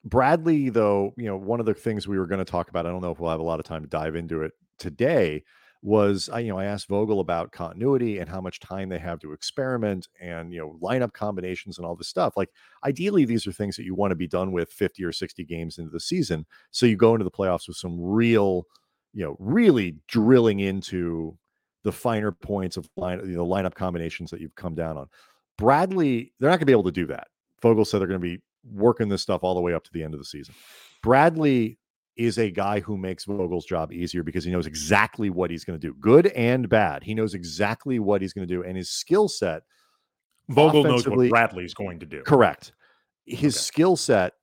Bradley, 0.03 0.69
though, 0.69 1.13
you 1.17 1.25
know, 1.25 1.37
one 1.37 1.59
of 1.59 1.65
the 1.65 1.73
things 1.73 2.07
we 2.07 2.17
were 2.17 2.25
going 2.25 2.39
to 2.39 2.45
talk 2.45 2.69
about, 2.69 2.85
I 2.85 2.89
don't 2.89 3.01
know 3.01 3.11
if 3.11 3.19
we'll 3.19 3.31
have 3.31 3.39
a 3.39 3.43
lot 3.43 3.59
of 3.59 3.65
time 3.65 3.83
to 3.83 3.87
dive 3.87 4.15
into 4.15 4.41
it 4.41 4.53
today, 4.79 5.43
was 5.83 6.29
I, 6.29 6.39
you 6.39 6.49
know, 6.49 6.59
I 6.59 6.65
asked 6.65 6.87
Vogel 6.87 7.19
about 7.19 7.51
continuity 7.51 8.19
and 8.19 8.29
how 8.29 8.41
much 8.41 8.59
time 8.59 8.89
they 8.89 8.99
have 8.99 9.19
to 9.19 9.33
experiment 9.33 10.07
and, 10.19 10.53
you 10.53 10.59
know, 10.59 10.77
lineup 10.81 11.13
combinations 11.13 11.77
and 11.77 11.85
all 11.85 11.95
this 11.95 12.07
stuff. 12.07 12.37
Like, 12.37 12.49
ideally, 12.85 13.25
these 13.25 13.47
are 13.47 13.51
things 13.51 13.75
that 13.77 13.83
you 13.83 13.95
want 13.95 14.11
to 14.11 14.15
be 14.15 14.27
done 14.27 14.51
with 14.51 14.71
50 14.71 15.03
or 15.03 15.11
60 15.11 15.43
games 15.45 15.77
into 15.77 15.91
the 15.91 15.99
season. 15.99 16.45
So 16.71 16.85
you 16.85 16.97
go 16.97 17.13
into 17.13 17.23
the 17.23 17.31
playoffs 17.31 17.67
with 17.67 17.77
some 17.77 17.99
real, 17.99 18.67
you 19.13 19.23
know, 19.23 19.35
really 19.39 19.95
drilling 20.07 20.59
into 20.59 21.37
the 21.83 21.91
finer 21.91 22.31
points 22.31 22.77
of 22.77 22.87
line, 22.95 23.19
you 23.25 23.37
know, 23.37 23.45
lineup 23.45 23.73
combinations 23.73 24.29
that 24.31 24.39
you've 24.39 24.55
come 24.55 24.75
down 24.75 24.97
on. 24.97 25.07
Bradley, 25.57 26.31
they're 26.39 26.49
not 26.49 26.57
going 26.57 26.61
to 26.61 26.65
be 26.67 26.71
able 26.71 26.83
to 26.83 26.91
do 26.91 27.07
that. 27.07 27.27
Vogel 27.61 27.85
said 27.85 27.99
they're 27.99 28.07
going 28.07 28.21
to 28.21 28.27
be 28.27 28.41
working 28.63 29.09
this 29.09 29.21
stuff 29.21 29.43
all 29.43 29.55
the 29.55 29.61
way 29.61 29.73
up 29.73 29.83
to 29.83 29.91
the 29.93 30.03
end 30.03 30.13
of 30.13 30.19
the 30.19 30.25
season. 30.25 30.53
Bradley 31.01 31.77
is 32.15 32.37
a 32.37 32.51
guy 32.51 32.79
who 32.79 32.97
makes 32.97 33.25
Vogel's 33.25 33.65
job 33.65 33.91
easier 33.91 34.23
because 34.23 34.43
he 34.43 34.51
knows 34.51 34.67
exactly 34.67 35.29
what 35.29 35.49
he's 35.49 35.63
going 35.63 35.79
to 35.79 35.87
do, 35.87 35.95
good 35.99 36.27
and 36.27 36.69
bad. 36.69 37.03
He 37.03 37.13
knows 37.13 37.33
exactly 37.33 37.99
what 37.99 38.21
he's 38.21 38.33
going 38.33 38.47
to 38.47 38.53
do, 38.53 38.63
and 38.63 38.77
his 38.77 38.89
skill 38.89 39.27
set. 39.27 39.63
Vogel 40.49 40.83
knows 40.83 41.07
what 41.07 41.29
Bradley's 41.29 41.73
going 41.73 41.99
to 41.99 42.05
do. 42.05 42.21
Correct. 42.23 42.73
His 43.25 43.55
okay. 43.55 43.61
skill 43.61 43.95
set 43.95 44.33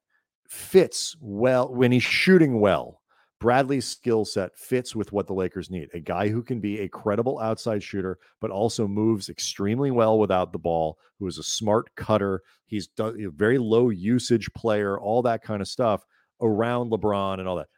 fits 0.48 1.14
well 1.20 1.72
when 1.72 1.92
he's 1.92 2.02
shooting 2.02 2.61
well. 2.61 2.97
Bradley's 3.40 3.87
skill 3.87 4.24
set 4.24 4.57
fits 4.57 4.96
with 4.96 5.12
what 5.12 5.27
the 5.27 5.35
Lakers 5.35 5.70
need 5.70 5.88
a 5.94 6.01
guy 6.01 6.29
who 6.29 6.42
can 6.42 6.61
be 6.61 6.81
a 6.81 6.88
credible 6.88 7.38
outside 7.38 7.83
shooter, 7.83 8.18
but 8.40 8.51
also 8.51 8.88
moves 8.88 9.29
extremely 9.29 9.90
well 9.90 10.18
without 10.18 10.53
the 10.53 10.59
ball, 10.59 10.98
who 11.18 11.27
is 11.27 11.38
a 11.38 11.42
smart 11.42 11.94
cutter. 11.94 12.42
He's 12.66 12.88
a 12.98 13.12
very 13.31 13.59
low 13.59 13.90
usage 13.90 14.53
player, 14.55 14.98
all 14.98 15.22
that 15.22 15.42
kind 15.42 15.62
of 15.62 15.68
stuff 15.68 16.05
around 16.40 16.90
LeBron 16.90 17.38
and 17.38 17.48
all 17.48 17.57
that. 17.57 17.68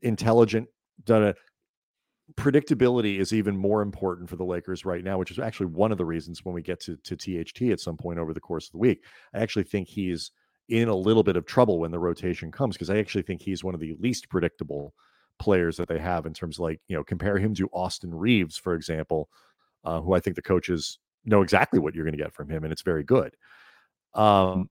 Intelligent, 0.00 0.68
done 1.04 1.24
it. 1.24 1.36
Predictability 2.34 3.18
is 3.18 3.34
even 3.34 3.56
more 3.56 3.82
important 3.82 4.30
for 4.30 4.36
the 4.36 4.44
Lakers 4.44 4.86
right 4.86 5.04
now, 5.04 5.18
which 5.18 5.30
is 5.30 5.38
actually 5.38 5.66
one 5.66 5.92
of 5.92 5.98
the 5.98 6.04
reasons 6.04 6.44
when 6.44 6.54
we 6.54 6.62
get 6.62 6.80
to, 6.80 6.96
to 6.96 7.16
THT 7.16 7.70
at 7.70 7.80
some 7.80 7.98
point 7.98 8.18
over 8.18 8.32
the 8.32 8.40
course 8.40 8.68
of 8.68 8.72
the 8.72 8.78
week. 8.78 9.04
I 9.34 9.40
actually 9.40 9.64
think 9.64 9.88
he's 9.88 10.30
in 10.68 10.88
a 10.88 10.94
little 10.94 11.22
bit 11.22 11.36
of 11.36 11.44
trouble 11.44 11.78
when 11.78 11.90
the 11.90 11.98
rotation 11.98 12.50
comes 12.50 12.76
because 12.76 12.90
I 12.90 12.98
actually 12.98 13.22
think 13.22 13.42
he's 13.42 13.64
one 13.64 13.74
of 13.74 13.80
the 13.80 13.96
least 14.00 14.28
predictable 14.28 14.94
players 15.38 15.76
that 15.76 15.88
they 15.88 15.98
have 15.98 16.26
in 16.26 16.32
terms 16.32 16.58
of 16.58 16.62
like, 16.62 16.80
you 16.88 16.96
know, 16.96 17.04
compare 17.04 17.38
him 17.38 17.54
to 17.54 17.68
Austin 17.72 18.14
Reaves 18.14 18.56
for 18.56 18.74
example, 18.74 19.28
uh, 19.84 20.00
who 20.00 20.14
I 20.14 20.20
think 20.20 20.36
the 20.36 20.42
coaches 20.42 20.98
know 21.24 21.42
exactly 21.42 21.78
what 21.78 21.94
you're 21.94 22.04
going 22.04 22.16
to 22.16 22.22
get 22.22 22.34
from 22.34 22.48
him, 22.48 22.64
and 22.64 22.72
it's 22.72 22.82
very 22.82 23.04
good. 23.04 23.34
Um, 24.14 24.68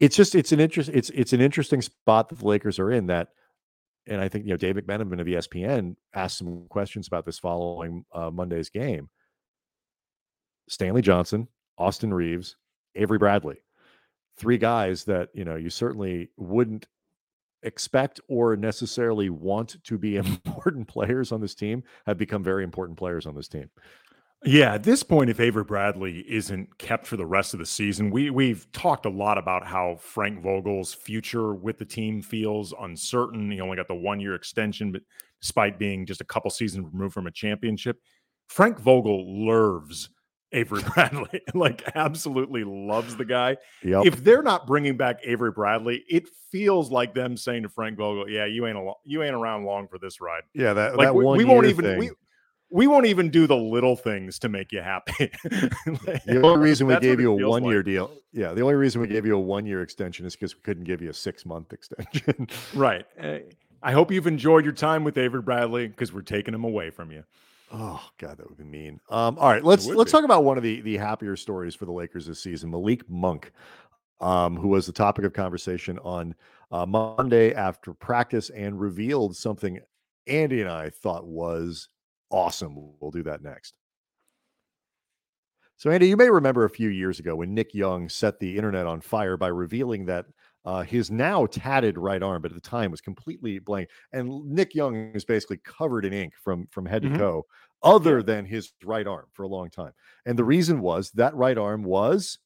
it's 0.00 0.16
just 0.16 0.34
it's 0.34 0.52
an 0.52 0.60
interest 0.60 0.90
it's 0.92 1.10
it's 1.10 1.32
an 1.32 1.40
interesting 1.40 1.82
spot 1.82 2.28
that 2.28 2.38
the 2.38 2.46
Lakers 2.46 2.78
are 2.78 2.90
in 2.90 3.06
that 3.06 3.28
and 4.06 4.20
I 4.20 4.28
think 4.28 4.44
you 4.44 4.50
know 4.50 4.56
Dave 4.56 4.76
McMenamin 4.76 5.20
of 5.20 5.26
ESPN 5.26 5.96
asked 6.14 6.38
some 6.38 6.66
questions 6.68 7.06
about 7.06 7.26
this 7.26 7.38
following 7.38 8.04
uh, 8.12 8.30
Monday's 8.30 8.70
game. 8.70 9.10
Stanley 10.68 11.02
Johnson, 11.02 11.48
Austin 11.78 12.12
Reaves, 12.12 12.56
Avery 12.94 13.18
Bradley 13.18 13.56
three 14.38 14.58
guys 14.58 15.04
that 15.04 15.28
you 15.34 15.44
know 15.44 15.56
you 15.56 15.70
certainly 15.70 16.30
wouldn't 16.36 16.86
expect 17.62 18.20
or 18.28 18.56
necessarily 18.56 19.30
want 19.30 19.82
to 19.84 19.98
be 19.98 20.16
important 20.16 20.88
players 20.88 21.32
on 21.32 21.40
this 21.40 21.54
team 21.54 21.82
have 22.06 22.18
become 22.18 22.42
very 22.42 22.64
important 22.64 22.98
players 22.98 23.26
on 23.26 23.34
this 23.34 23.48
team. 23.48 23.70
Yeah, 24.44 24.74
at 24.74 24.84
this 24.84 25.02
point, 25.02 25.30
if 25.30 25.40
Avery 25.40 25.64
Bradley 25.64 26.20
isn't 26.28 26.78
kept 26.78 27.08
for 27.08 27.16
the 27.16 27.26
rest 27.26 27.54
of 27.54 27.58
the 27.58 27.66
season, 27.66 28.10
we 28.10 28.30
we've 28.30 28.70
talked 28.70 29.04
a 29.04 29.10
lot 29.10 29.36
about 29.36 29.66
how 29.66 29.96
Frank 30.00 30.40
Vogel's 30.40 30.94
future 30.94 31.54
with 31.54 31.78
the 31.78 31.84
team 31.84 32.22
feels 32.22 32.72
uncertain. 32.80 33.50
He 33.50 33.60
only 33.60 33.76
got 33.76 33.88
the 33.88 33.96
one 33.96 34.20
year 34.20 34.36
extension, 34.36 34.92
but 34.92 35.02
despite 35.40 35.78
being 35.78 36.06
just 36.06 36.20
a 36.20 36.24
couple 36.24 36.50
seasons 36.50 36.86
removed 36.92 37.14
from 37.14 37.26
a 37.26 37.32
championship, 37.32 37.98
Frank 38.48 38.78
Vogel 38.78 39.24
loves 39.44 40.08
Avery 40.52 40.82
Bradley. 40.94 41.42
like 41.54 41.82
absolutely 41.94 42.64
loves 42.64 43.16
the 43.16 43.24
guy. 43.24 43.56
Yep. 43.82 44.06
If 44.06 44.24
they're 44.24 44.42
not 44.42 44.66
bringing 44.66 44.96
back 44.96 45.20
Avery 45.24 45.50
Bradley, 45.50 46.04
it 46.08 46.28
feels 46.50 46.90
like 46.90 47.14
them 47.14 47.36
saying 47.36 47.64
to 47.64 47.68
Frank 47.68 47.98
Vogel, 47.98 48.28
"Yeah, 48.28 48.46
you 48.46 48.66
ain't 48.66 48.76
a 48.76 48.82
lo- 48.82 49.00
you 49.04 49.22
ain't 49.22 49.34
around 49.34 49.64
long 49.64 49.88
for 49.88 49.98
this 49.98 50.20
ride." 50.20 50.42
Yeah, 50.54 50.72
that 50.72 50.96
like 50.96 51.08
that 51.08 51.14
we, 51.14 51.24
we 51.24 51.44
won't 51.44 51.66
even 51.66 51.84
thing. 51.84 51.98
we 51.98 52.10
we 52.70 52.86
won't 52.86 53.06
even 53.06 53.30
do 53.30 53.46
the 53.46 53.56
little 53.56 53.96
things 53.96 54.38
to 54.40 54.48
make 54.48 54.72
you 54.72 54.80
happy. 54.80 55.30
the 55.44 56.40
only 56.42 56.58
reason 56.58 56.86
we 56.86 56.98
gave 56.98 57.20
you 57.20 57.32
a 57.32 57.48
one 57.48 57.64
year 57.64 57.76
like. 57.76 57.86
deal, 57.86 58.10
yeah, 58.32 58.52
the 58.52 58.60
only 58.60 58.74
reason 58.74 59.00
we 59.00 59.08
gave 59.08 59.24
you 59.24 59.36
a 59.36 59.40
one 59.40 59.66
year 59.66 59.82
extension 59.82 60.26
is 60.26 60.34
because 60.34 60.54
we 60.54 60.60
couldn't 60.62 60.84
give 60.84 61.00
you 61.00 61.10
a 61.10 61.14
six 61.14 61.46
month 61.46 61.72
extension. 61.72 62.48
right. 62.74 63.06
Eh, 63.18 63.40
I 63.82 63.92
hope 63.92 64.10
you've 64.10 64.26
enjoyed 64.26 64.64
your 64.64 64.74
time 64.74 65.04
with 65.04 65.16
Avery 65.16 65.40
Bradley 65.40 65.86
because 65.86 66.12
we're 66.12 66.22
taking 66.22 66.52
him 66.52 66.64
away 66.64 66.90
from 66.90 67.12
you. 67.12 67.24
Oh 67.70 68.02
God, 68.18 68.38
that 68.38 68.48
would 68.48 68.58
be 68.58 68.64
mean. 68.64 69.00
Um, 69.10 69.38
all 69.38 69.50
right, 69.50 69.62
let's 69.62 69.86
let's 69.86 70.10
be. 70.10 70.16
talk 70.16 70.24
about 70.24 70.44
one 70.44 70.56
of 70.56 70.62
the 70.62 70.80
the 70.80 70.96
happier 70.96 71.36
stories 71.36 71.74
for 71.74 71.84
the 71.84 71.92
Lakers 71.92 72.26
this 72.26 72.42
season. 72.42 72.70
Malik 72.70 73.08
Monk, 73.08 73.52
um, 74.20 74.56
who 74.56 74.68
was 74.68 74.86
the 74.86 74.92
topic 74.92 75.24
of 75.24 75.32
conversation 75.32 75.98
on 75.98 76.34
uh, 76.70 76.86
Monday 76.86 77.52
after 77.52 77.92
practice 77.92 78.50
and 78.50 78.80
revealed 78.80 79.36
something 79.36 79.80
Andy 80.26 80.60
and 80.60 80.70
I 80.70 80.90
thought 80.90 81.26
was 81.26 81.88
awesome. 82.30 82.74
We'll 83.00 83.10
do 83.10 83.22
that 83.24 83.42
next. 83.42 83.74
So, 85.76 85.90
Andy, 85.90 86.08
you 86.08 86.16
may 86.16 86.28
remember 86.28 86.64
a 86.64 86.70
few 86.70 86.88
years 86.88 87.20
ago 87.20 87.36
when 87.36 87.54
Nick 87.54 87.72
Young 87.72 88.08
set 88.08 88.40
the 88.40 88.56
internet 88.56 88.86
on 88.86 89.00
fire 89.00 89.36
by 89.36 89.46
revealing 89.46 90.06
that 90.06 90.26
uh, 90.64 90.82
his 90.82 91.10
now 91.10 91.46
tatted 91.46 91.98
right 91.98 92.22
arm, 92.22 92.42
but 92.42 92.50
at 92.50 92.54
the 92.54 92.68
time 92.68 92.90
was 92.90 93.00
completely 93.00 93.58
blank. 93.58 93.88
And 94.12 94.44
Nick 94.44 94.74
Young 94.74 95.12
is 95.14 95.24
basically 95.24 95.58
covered 95.58 96.04
in 96.04 96.12
ink 96.12 96.34
from 96.42 96.66
from 96.70 96.86
head 96.86 97.02
mm-hmm. 97.02 97.14
to 97.14 97.18
toe, 97.18 97.46
other 97.82 98.22
than 98.22 98.44
his 98.44 98.72
right 98.84 99.06
arm 99.06 99.26
for 99.32 99.44
a 99.44 99.48
long 99.48 99.70
time. 99.70 99.92
And 100.26 100.38
the 100.38 100.44
reason 100.44 100.80
was 100.80 101.10
that 101.12 101.34
right 101.34 101.56
arm 101.56 101.82
was 101.82 102.38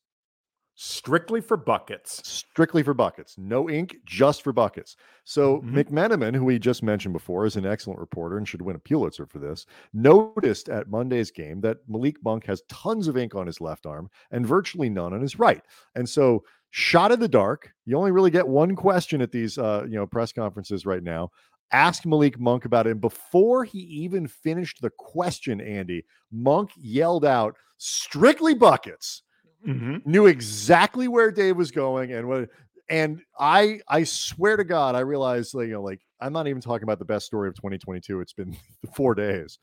strictly 0.75 1.41
for 1.41 1.57
buckets. 1.57 2.27
Strictly 2.27 2.83
for 2.83 2.95
buckets. 2.95 3.37
No 3.39 3.69
ink, 3.69 3.97
just 4.05 4.43
for 4.43 4.53
buckets. 4.53 4.97
So 5.25 5.59
mm-hmm. 5.59 5.79
McMenamin, 5.79 6.35
who 6.35 6.45
we 6.45 6.59
just 6.59 6.83
mentioned 6.83 7.13
before, 7.13 7.47
is 7.47 7.57
an 7.57 7.67
excellent 7.67 8.01
reporter 8.01 8.39
and 8.39 8.49
should 8.49 8.63
win 8.63 8.77
a 8.77 8.81
Pulitzer 8.81 9.27
for 9.27 9.39
this, 9.39 9.67
noticed 9.93 10.69
at 10.69 10.89
Monday's 10.89 11.31
game 11.31 11.61
that 11.61 11.79
Malik 11.89 12.17
Monk 12.25 12.47
has 12.47 12.63
tons 12.69 13.07
of 13.07 13.17
ink 13.17 13.35
on 13.35 13.47
his 13.47 13.61
left 13.61 13.87
arm 13.87 14.09
and 14.31 14.47
virtually 14.47 14.89
none 14.89 15.13
on 15.13 15.21
his 15.21 15.39
right. 15.39 15.63
And 15.95 16.09
so 16.09 16.43
shot 16.73 17.13
in 17.13 17.21
the 17.21 17.29
dark. 17.29 17.71
You 17.85 17.97
only 17.97 18.11
really 18.11 18.31
get 18.31 18.49
one 18.49 18.75
question 18.75 19.21
at 19.21 19.31
these 19.31 19.59
uh, 19.59 19.85
you 19.85 19.95
know 19.95 20.07
press 20.07 20.33
conferences 20.33 20.85
right 20.85 21.03
now. 21.03 21.31
Ask 21.71 22.05
Malik 22.05 22.39
Monk 22.41 22.65
about 22.65 22.87
it. 22.87 22.91
And 22.91 23.01
before 23.01 23.65
he 23.65 23.79
even 23.79 24.27
finished 24.27 24.83
the 24.83 24.91
question, 24.91 25.61
Andy, 25.61 26.05
Monk 26.31 26.71
yelled 26.77 27.25
out, 27.25 27.57
strictly 27.79 28.53
buckets. 28.53 29.23
Mm-hmm. 29.67 30.11
Knew 30.11 30.27
exactly 30.27 31.09
where 31.09 31.31
Dave 31.31 31.57
was 31.57 31.71
going 31.71 32.13
and 32.13 32.27
what 32.27 32.49
and 32.89 33.21
I 33.39 33.81
I 33.89 34.05
swear 34.05 34.57
to 34.57 34.65
God, 34.65 34.95
I 34.97 35.01
realized 35.01 35.55
like, 35.55 35.69
you 35.69 35.75
know, 35.75 35.83
like 35.83 36.01
I'm 36.21 36.33
not 36.33 36.49
even 36.49 36.61
talking 36.61 36.83
about 36.83 36.99
the 36.99 37.05
best 37.05 37.27
story 37.27 37.49
of 37.49 37.55
2022. 37.55 38.21
It's 38.21 38.33
been 38.33 38.57
four 38.95 39.15
days, 39.15 39.59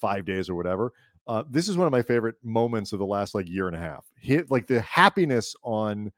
five 0.00 0.24
days 0.24 0.48
or 0.48 0.54
whatever. 0.54 0.92
Uh, 1.26 1.44
this 1.50 1.68
is 1.68 1.76
one 1.76 1.86
of 1.86 1.92
my 1.92 2.02
favorite 2.02 2.36
moments 2.42 2.92
of 2.92 2.98
the 2.98 3.06
last 3.06 3.34
like 3.34 3.48
year 3.48 3.66
and 3.66 3.76
a 3.76 3.80
half. 3.80 4.06
Hit 4.20 4.50
like 4.50 4.66
the 4.66 4.80
happiness 4.82 5.54
on 5.62 6.12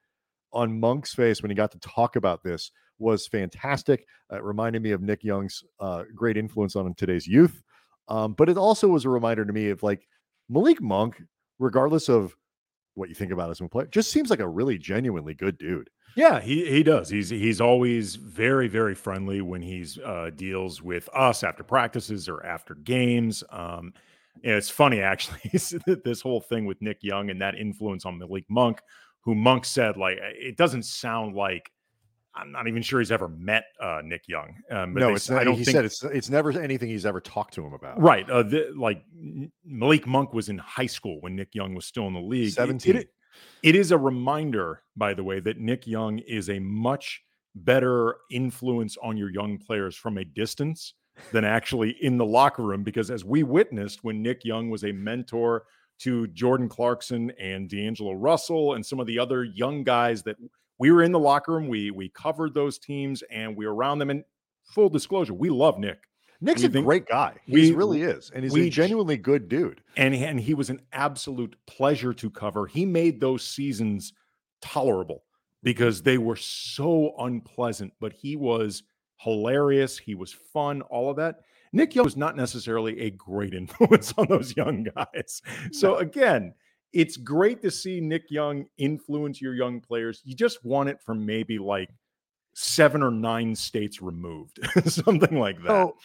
on 0.53 0.79
Monk's 0.79 1.15
face 1.15 1.43
when 1.43 1.51
he 1.51 1.55
got 1.55 1.73
to 1.73 1.79
talk 1.79 2.17
about 2.17 2.43
this 2.43 2.71
was 2.99 3.27
fantastic. 3.27 4.07
it 4.31 4.43
reminded 4.43 4.83
me 4.83 4.93
of 4.93 5.03
Nick 5.03 5.25
Young's 5.25 5.65
uh, 5.81 6.05
great 6.15 6.37
influence 6.37 6.77
on 6.77 6.95
today's 6.95 7.27
youth. 7.27 7.63
Um, 8.09 8.35
but 8.35 8.49
it 8.49 8.59
also 8.59 8.89
was 8.89 9.05
a 9.05 9.11
reminder 9.11 9.45
to 9.45 9.53
me 9.53 9.71
of 9.71 9.83
like 9.83 10.07
Malik 10.49 10.81
Monk, 10.81 11.23
regardless 11.59 12.09
of 12.09 12.35
what 12.95 13.09
you 13.09 13.15
think 13.15 13.33
about 13.33 13.51
as 13.51 13.61
a 13.61 13.69
player, 13.69 13.87
just 13.87 14.11
seems 14.11 14.31
like 14.31 14.41
a 14.41 14.49
really 14.49 14.79
genuinely 14.79 15.35
good 15.35 15.57
dude. 15.59 15.89
Yeah, 16.15 16.41
he 16.41 16.69
he 16.69 16.83
does. 16.83 17.09
He's 17.09 17.31
he's 17.31 17.61
always 17.61 18.17
very 18.17 18.69
very 18.69 18.95
friendly 18.95 19.41
when 19.41 19.63
he's 19.63 19.99
uh, 19.99 20.31
deals 20.35 20.83
with 20.83 21.09
us 21.15 21.43
after 21.43 21.65
practices 21.65 22.29
or 22.29 22.45
after 22.45 22.75
games. 22.75 23.43
Um, 23.51 23.95
it's 24.43 24.69
funny 24.69 25.01
actually 25.03 25.41
this 26.05 26.21
whole 26.21 26.41
thing 26.41 26.67
with 26.67 26.83
Nick 26.83 26.99
Young 27.03 27.31
and 27.31 27.41
that 27.41 27.55
influence 27.55 28.05
on 28.05 28.19
Malik 28.19 28.45
Monk 28.51 28.81
who 29.23 29.35
Monk 29.35 29.65
said 29.65 29.97
like 29.97 30.19
it 30.21 30.57
doesn't 30.57 30.85
sound 30.85 31.35
like 31.35 31.71
I'm 32.35 32.51
not 32.51 32.67
even 32.67 32.83
sure 32.83 33.01
he's 33.01 33.13
ever 33.13 33.29
met 33.29 33.65
uh, 33.81 34.01
Nick 34.03 34.27
Young. 34.27 34.57
Um, 34.71 34.95
no, 34.95 35.15
it's 35.15 35.29
not, 35.29 35.41
I 35.41 35.45
don't 35.45 35.55
he 35.55 35.65
think, 35.65 35.75
said 35.75 35.85
it's 35.85 36.03
it's 36.03 36.31
never 36.31 36.51
anything 36.51 36.89
he's 36.89 37.05
ever 37.05 37.21
talked 37.21 37.55
to 37.55 37.65
him 37.65 37.75
about. 37.75 38.01
Right, 38.01 38.29
uh, 38.31 38.43
the, 38.43 38.73
like 38.77 39.05
Malik 39.65 40.07
Monk 40.07 40.33
was 40.33 40.49
in 40.49 40.59
high 40.59 40.87
school 40.87 41.21
when 41.21 41.37
Nick 41.37 41.55
Young 41.55 41.75
was 41.75 41.85
still 41.85 42.07
in 42.07 42.15
the 42.15 42.21
league. 42.21 42.53
Seventeen. 42.53 42.97
It, 42.97 43.01
it, 43.03 43.09
it 43.63 43.75
is 43.75 43.93
a 43.93 43.99
reminder, 43.99 44.83
by 44.97 45.15
the 45.15 45.25
way, 45.25 45.41
that 45.41 45.59
Nick 45.59 45.87
Young 45.87 46.19
is 46.21 46.49
a 46.49 46.59
much 46.59 47.23
better 47.55 48.17
influence 48.31 48.97
on 49.03 49.17
your 49.17 49.31
young 49.31 49.59
players 49.59 49.95
from 49.95 50.19
a 50.19 50.25
distance 50.25 50.95
than 51.33 51.45
actually 51.45 51.97
in 52.01 52.17
the 52.17 52.25
locker 52.25 52.63
room. 52.63 52.83
Because 52.83 53.11
as 53.11 53.25
we 53.25 53.43
witnessed 53.43 54.05
when 54.05 54.23
Nick 54.23 54.45
Young 54.45 54.71
was 54.71 54.85
a 54.85 54.93
mentor 54.93 55.65
to 56.03 56.27
Jordan 56.29 56.69
Clarkson 56.69 57.31
and 57.39 57.69
D'Angelo 57.69 58.13
Russell 58.13 58.75
and 58.75 58.85
some 58.85 59.01
of 59.01 59.07
the 59.07 59.19
other 59.19 59.45
young 59.45 59.85
guys 59.85 60.23
that 60.25 60.37
we 60.79 60.91
were 60.91 61.03
in 61.03 61.13
the 61.13 61.19
locker 61.19 61.53
room. 61.53 61.69
We 61.69 61.91
we 61.91 62.09
covered 62.09 62.55
those 62.55 62.79
teams 62.79 63.23
and 63.31 63.57
we 63.57 63.67
were 63.67 63.75
around 63.75 63.99
them. 63.99 64.11
And 64.11 64.25
full 64.65 64.89
disclosure, 64.89 65.35
we 65.35 65.49
love 65.51 65.79
Nick. 65.79 66.01
Nick's 66.41 66.63
we 66.63 66.67
a 66.67 66.71
think, 66.71 66.87
great 66.87 67.07
guy. 67.07 67.37
He 67.45 67.73
really 67.73 68.03
is, 68.03 68.33
and 68.35 68.43
he's 68.43 68.53
we, 68.53 68.67
a 68.67 68.71
genuinely 68.71 69.17
good 69.17 69.49
dude. 69.49 69.81
And 69.97 70.15
and 70.15 70.41
he 70.41 70.55
was 70.55 70.71
an 70.71 70.81
absolute 70.93 71.55
pleasure 71.67 72.13
to 72.15 72.31
cover. 72.31 72.67
He 72.67 72.85
made 72.85 73.21
those 73.21 73.47
seasons 73.47 74.13
tolerable 74.61 75.23
because 75.63 76.03
they 76.03 76.19
were 76.19 76.35
so 76.35 77.15
unpleasant, 77.21 77.93
but 78.01 78.13
he 78.13 78.35
was 78.35 78.83
hilarious. 79.19 79.99
He 79.99 80.17
was 80.17 80.33
fun. 80.33 80.83
All 80.83 81.11
of 81.11 81.17
that. 81.17 81.43
Nick 81.73 81.95
Young 81.95 82.05
was 82.05 82.17
not 82.17 82.37
necessarily 82.37 83.01
a 83.01 83.11
great 83.11 83.55
influence 83.63 84.13
on 84.17 84.27
those 84.29 84.57
young 84.57 84.85
guys. 84.85 85.43
So 85.73 85.97
again, 85.97 86.55
it's 86.93 87.17
great 87.17 87.63
to 87.63 87.71
see 87.71 88.01
Nick 88.01 88.31
Young 88.31 88.67
influence 88.77 89.41
your 89.41 89.55
young 89.55 89.81
players. 89.81 90.21
You 90.25 90.35
just 90.35 90.65
want 90.65 90.89
it 90.89 91.01
from 91.01 91.25
maybe 91.25 91.59
like 91.59 91.89
seven 92.55 93.03
or 93.03 93.11
nine 93.11 93.55
states 93.55 94.03
removed, 94.03 94.59
something 94.87 95.39
like 95.39 95.57
that. 95.63 95.69
So, 95.69 95.97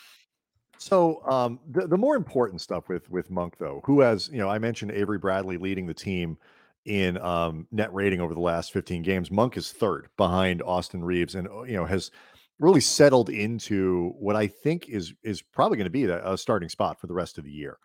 so 0.77 1.21
um, 1.29 1.59
the, 1.69 1.87
the 1.87 1.97
more 1.97 2.15
important 2.15 2.61
stuff 2.61 2.87
with 2.87 3.09
with 3.09 3.29
Monk 3.29 3.57
though, 3.57 3.81
who 3.85 4.01
has 4.01 4.29
you 4.31 4.37
know 4.37 4.49
I 4.49 4.59
mentioned 4.59 4.91
Avery 4.91 5.17
Bradley 5.17 5.57
leading 5.57 5.87
the 5.87 5.93
team 5.93 6.37
in 6.85 7.17
um, 7.17 7.67
net 7.71 7.93
rating 7.93 8.21
over 8.21 8.33
the 8.33 8.39
last 8.39 8.71
15 8.71 9.01
games. 9.01 9.29
Monk 9.29 9.57
is 9.57 9.71
third 9.71 10.07
behind 10.15 10.61
Austin 10.61 11.03
Reaves, 11.03 11.35
and 11.35 11.47
uh, 11.49 11.63
you 11.63 11.75
know 11.75 11.85
has 11.85 12.11
really 12.59 12.81
settled 12.81 13.29
into 13.29 14.13
what 14.17 14.35
I 14.35 14.47
think 14.47 14.89
is 14.89 15.13
is 15.23 15.41
probably 15.41 15.77
going 15.77 15.85
to 15.85 15.91
be 15.91 16.05
a, 16.05 16.33
a 16.33 16.37
starting 16.37 16.69
spot 16.69 16.99
for 16.99 17.07
the 17.07 17.13
rest 17.13 17.37
of 17.37 17.43
the 17.43 17.51
year. 17.51 17.77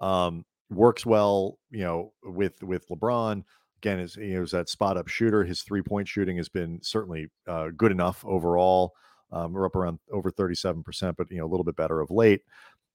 Um, 0.00 0.44
works 0.70 1.06
well, 1.06 1.58
you 1.70 1.80
know, 1.80 2.12
with 2.22 2.62
with 2.62 2.88
LeBron. 2.88 3.44
Again, 3.78 4.00
is 4.00 4.16
you 4.16 4.34
know, 4.34 4.42
is 4.42 4.50
that 4.50 4.68
spot 4.68 4.96
up 4.96 5.08
shooter. 5.08 5.44
His 5.44 5.62
three 5.62 5.82
point 5.82 6.08
shooting 6.08 6.36
has 6.36 6.48
been 6.48 6.80
certainly 6.82 7.28
uh, 7.46 7.68
good 7.76 7.92
enough 7.92 8.24
overall. 8.26 8.94
Um, 9.30 9.52
we're 9.52 9.66
up 9.66 9.76
around 9.76 9.98
over 10.10 10.30
37%, 10.30 11.14
but 11.16 11.30
you 11.30 11.36
know, 11.38 11.44
a 11.44 11.48
little 11.48 11.64
bit 11.64 11.76
better 11.76 12.00
of 12.00 12.10
late. 12.10 12.42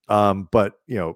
Um, 0.08 0.48
but 0.50 0.74
you 0.86 0.96
know, 0.96 1.14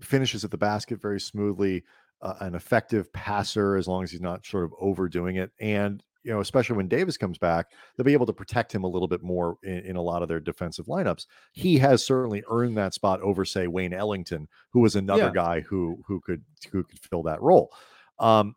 finishes 0.00 0.44
at 0.44 0.50
the 0.50 0.56
basket 0.56 1.00
very 1.00 1.20
smoothly, 1.20 1.84
uh, 2.22 2.34
an 2.40 2.54
effective 2.54 3.12
passer 3.12 3.76
as 3.76 3.86
long 3.86 4.02
as 4.02 4.10
he's 4.10 4.20
not 4.20 4.44
sort 4.46 4.64
of 4.64 4.72
overdoing 4.80 5.36
it. 5.36 5.50
And 5.60 6.02
you 6.26 6.32
know, 6.32 6.40
especially 6.40 6.76
when 6.76 6.88
Davis 6.88 7.16
comes 7.16 7.38
back, 7.38 7.66
they'll 7.96 8.04
be 8.04 8.12
able 8.12 8.26
to 8.26 8.32
protect 8.32 8.74
him 8.74 8.82
a 8.82 8.88
little 8.88 9.06
bit 9.06 9.22
more 9.22 9.58
in, 9.62 9.78
in, 9.78 9.96
a 9.96 10.02
lot 10.02 10.22
of 10.22 10.28
their 10.28 10.40
defensive 10.40 10.86
lineups. 10.86 11.26
He 11.52 11.78
has 11.78 12.04
certainly 12.04 12.42
earned 12.50 12.76
that 12.78 12.94
spot 12.94 13.20
over, 13.20 13.44
say, 13.44 13.68
Wayne 13.68 13.94
Ellington, 13.94 14.48
who 14.70 14.80
was 14.80 14.96
another 14.96 15.26
yeah. 15.26 15.32
guy 15.32 15.60
who 15.60 16.02
who 16.04 16.20
could 16.20 16.42
who 16.72 16.82
could 16.82 16.98
fill 16.98 17.22
that 17.22 17.40
role. 17.40 17.70
Um, 18.18 18.56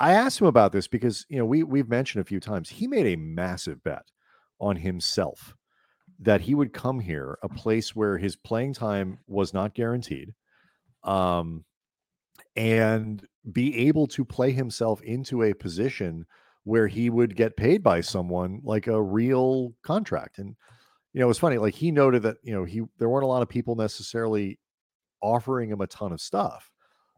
I 0.00 0.14
asked 0.14 0.40
him 0.40 0.46
about 0.46 0.72
this 0.72 0.88
because 0.88 1.26
you 1.28 1.38
know 1.38 1.44
we 1.44 1.64
we've 1.64 1.90
mentioned 1.90 2.22
a 2.22 2.26
few 2.26 2.40
times 2.40 2.70
he 2.70 2.86
made 2.86 3.06
a 3.06 3.16
massive 3.16 3.84
bet 3.84 4.10
on 4.58 4.76
himself 4.76 5.54
that 6.20 6.40
he 6.40 6.54
would 6.54 6.72
come 6.72 6.98
here, 6.98 7.38
a 7.42 7.48
place 7.48 7.94
where 7.94 8.16
his 8.16 8.36
playing 8.36 8.72
time 8.72 9.18
was 9.26 9.52
not 9.52 9.74
guaranteed, 9.74 10.32
um, 11.04 11.62
and 12.56 13.26
be 13.52 13.86
able 13.86 14.06
to 14.06 14.24
play 14.24 14.50
himself 14.50 15.02
into 15.02 15.42
a 15.42 15.52
position 15.52 16.24
where 16.66 16.88
he 16.88 17.08
would 17.08 17.36
get 17.36 17.56
paid 17.56 17.80
by 17.80 18.00
someone 18.00 18.60
like 18.64 18.88
a 18.88 19.00
real 19.00 19.72
contract. 19.84 20.38
And 20.38 20.56
you 21.12 21.20
know, 21.20 21.26
it 21.26 21.28
was 21.28 21.38
funny. 21.38 21.58
Like 21.58 21.74
he 21.74 21.92
noted 21.92 22.24
that 22.24 22.38
you 22.42 22.52
know 22.52 22.64
he 22.64 22.82
there 22.98 23.08
weren't 23.08 23.24
a 23.24 23.28
lot 23.28 23.42
of 23.42 23.48
people 23.48 23.76
necessarily 23.76 24.58
offering 25.22 25.70
him 25.70 25.80
a 25.80 25.86
ton 25.86 26.12
of 26.12 26.20
stuff, 26.20 26.72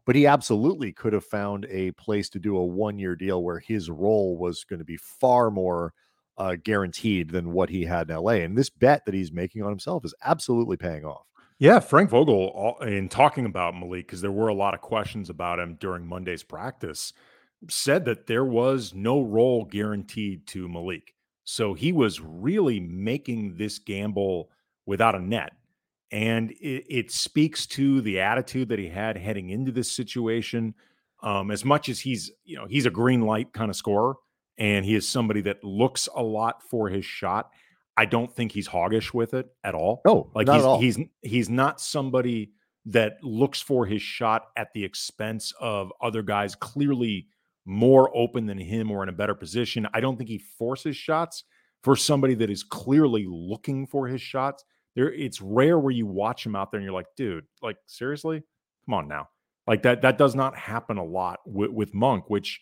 but 0.05 0.15
he 0.15 0.27
absolutely 0.27 0.93
could 0.93 1.13
have 1.13 1.25
found 1.25 1.65
a 1.67 1.89
place 1.93 2.29
to 2.29 2.39
do 2.39 2.57
a 2.57 2.63
one 2.63 2.99
year 2.99 3.15
deal 3.15 3.43
where 3.43 3.57
his 3.57 3.89
role 3.89 4.37
was 4.37 4.63
going 4.65 4.79
to 4.79 4.85
be 4.85 4.97
far 4.97 5.49
more 5.49 5.93
uh, 6.37 6.55
guaranteed 6.63 7.31
than 7.31 7.51
what 7.51 7.69
he 7.69 7.83
had 7.83 8.07
in 8.07 8.17
LA. 8.17 8.33
And 8.33 8.55
this 8.55 8.69
bet 8.69 9.03
that 9.05 9.15
he's 9.15 9.31
making 9.31 9.63
on 9.63 9.69
himself 9.69 10.05
is 10.05 10.13
absolutely 10.23 10.77
paying 10.77 11.05
off. 11.05 11.25
Yeah, 11.57 11.79
Frank 11.79 12.11
Vogel, 12.11 12.77
in 12.83 13.09
talking 13.09 13.45
about 13.45 13.75
Malik, 13.75 14.05
because 14.05 14.21
there 14.21 14.31
were 14.31 14.47
a 14.47 14.53
lot 14.53 14.75
of 14.75 14.79
questions 14.79 15.29
about 15.31 15.59
him 15.59 15.75
during 15.79 16.05
Monday's 16.05 16.43
practice 16.43 17.13
said 17.69 18.05
that 18.05 18.27
there 18.27 18.45
was 18.45 18.93
no 18.93 19.21
role 19.21 19.65
guaranteed 19.65 20.47
to 20.47 20.67
Malik. 20.67 21.13
So 21.43 21.73
he 21.73 21.91
was 21.91 22.21
really 22.21 22.79
making 22.79 23.57
this 23.57 23.79
gamble 23.79 24.49
without 24.85 25.15
a 25.15 25.19
net. 25.19 25.53
And 26.11 26.51
it, 26.51 26.85
it 26.89 27.11
speaks 27.11 27.65
to 27.67 28.01
the 28.01 28.19
attitude 28.19 28.69
that 28.69 28.79
he 28.79 28.87
had 28.87 29.17
heading 29.17 29.49
into 29.49 29.71
this 29.71 29.91
situation. 29.91 30.73
Um, 31.21 31.51
as 31.51 31.65
much 31.65 31.89
as 31.89 31.99
he's, 31.99 32.31
you 32.45 32.55
know, 32.55 32.65
he's 32.65 32.85
a 32.85 32.89
green 32.89 33.21
light 33.21 33.51
kind 33.51 33.69
of 33.69 33.75
scorer 33.75 34.15
and 34.59 34.85
he 34.85 34.93
is 34.95 35.07
somebody 35.07 35.41
that 35.41 35.63
looks 35.63 36.07
a 36.15 36.21
lot 36.21 36.61
for 36.61 36.89
his 36.89 37.05
shot. 37.05 37.51
I 37.97 38.05
don't 38.05 38.31
think 38.31 38.51
he's 38.51 38.67
hoggish 38.67 39.13
with 39.13 39.33
it 39.33 39.47
at 39.63 39.75
all. 39.75 40.01
No, 40.05 40.29
like 40.33 40.47
he's 40.47 40.97
he's 40.97 41.07
he's 41.21 41.49
not 41.49 41.81
somebody 41.81 42.51
that 42.85 43.21
looks 43.23 43.61
for 43.61 43.85
his 43.85 44.01
shot 44.01 44.47
at 44.55 44.71
the 44.73 44.83
expense 44.83 45.53
of 45.59 45.91
other 46.01 46.21
guys 46.21 46.55
clearly 46.55 47.27
more 47.69 48.09
open 48.17 48.47
than 48.47 48.57
him 48.57 48.89
or 48.89 49.03
in 49.03 49.09
a 49.09 49.13
better 49.13 49.35
position. 49.35 49.87
I 49.93 49.99
don't 49.99 50.17
think 50.17 50.27
he 50.27 50.39
forces 50.39 50.97
shots 50.97 51.43
for 51.83 51.95
somebody 51.95 52.33
that 52.33 52.49
is 52.49 52.63
clearly 52.63 53.27
looking 53.29 53.85
for 53.85 54.07
his 54.07 54.21
shots. 54.21 54.65
There, 54.95 55.13
it's 55.13 55.39
rare 55.39 55.77
where 55.77 55.93
you 55.93 56.07
watch 56.07 56.43
him 56.43 56.55
out 56.55 56.71
there 56.71 56.79
and 56.79 56.83
you're 56.85 56.95
like, 56.95 57.15
dude, 57.15 57.45
like 57.61 57.77
seriously, 57.85 58.41
come 58.85 58.95
on 58.95 59.07
now. 59.07 59.29
Like 59.67 59.83
that, 59.83 60.01
that 60.01 60.17
does 60.17 60.33
not 60.33 60.57
happen 60.57 60.97
a 60.97 61.03
lot 61.03 61.41
with, 61.45 61.69
with 61.69 61.93
Monk, 61.93 62.27
which 62.27 62.59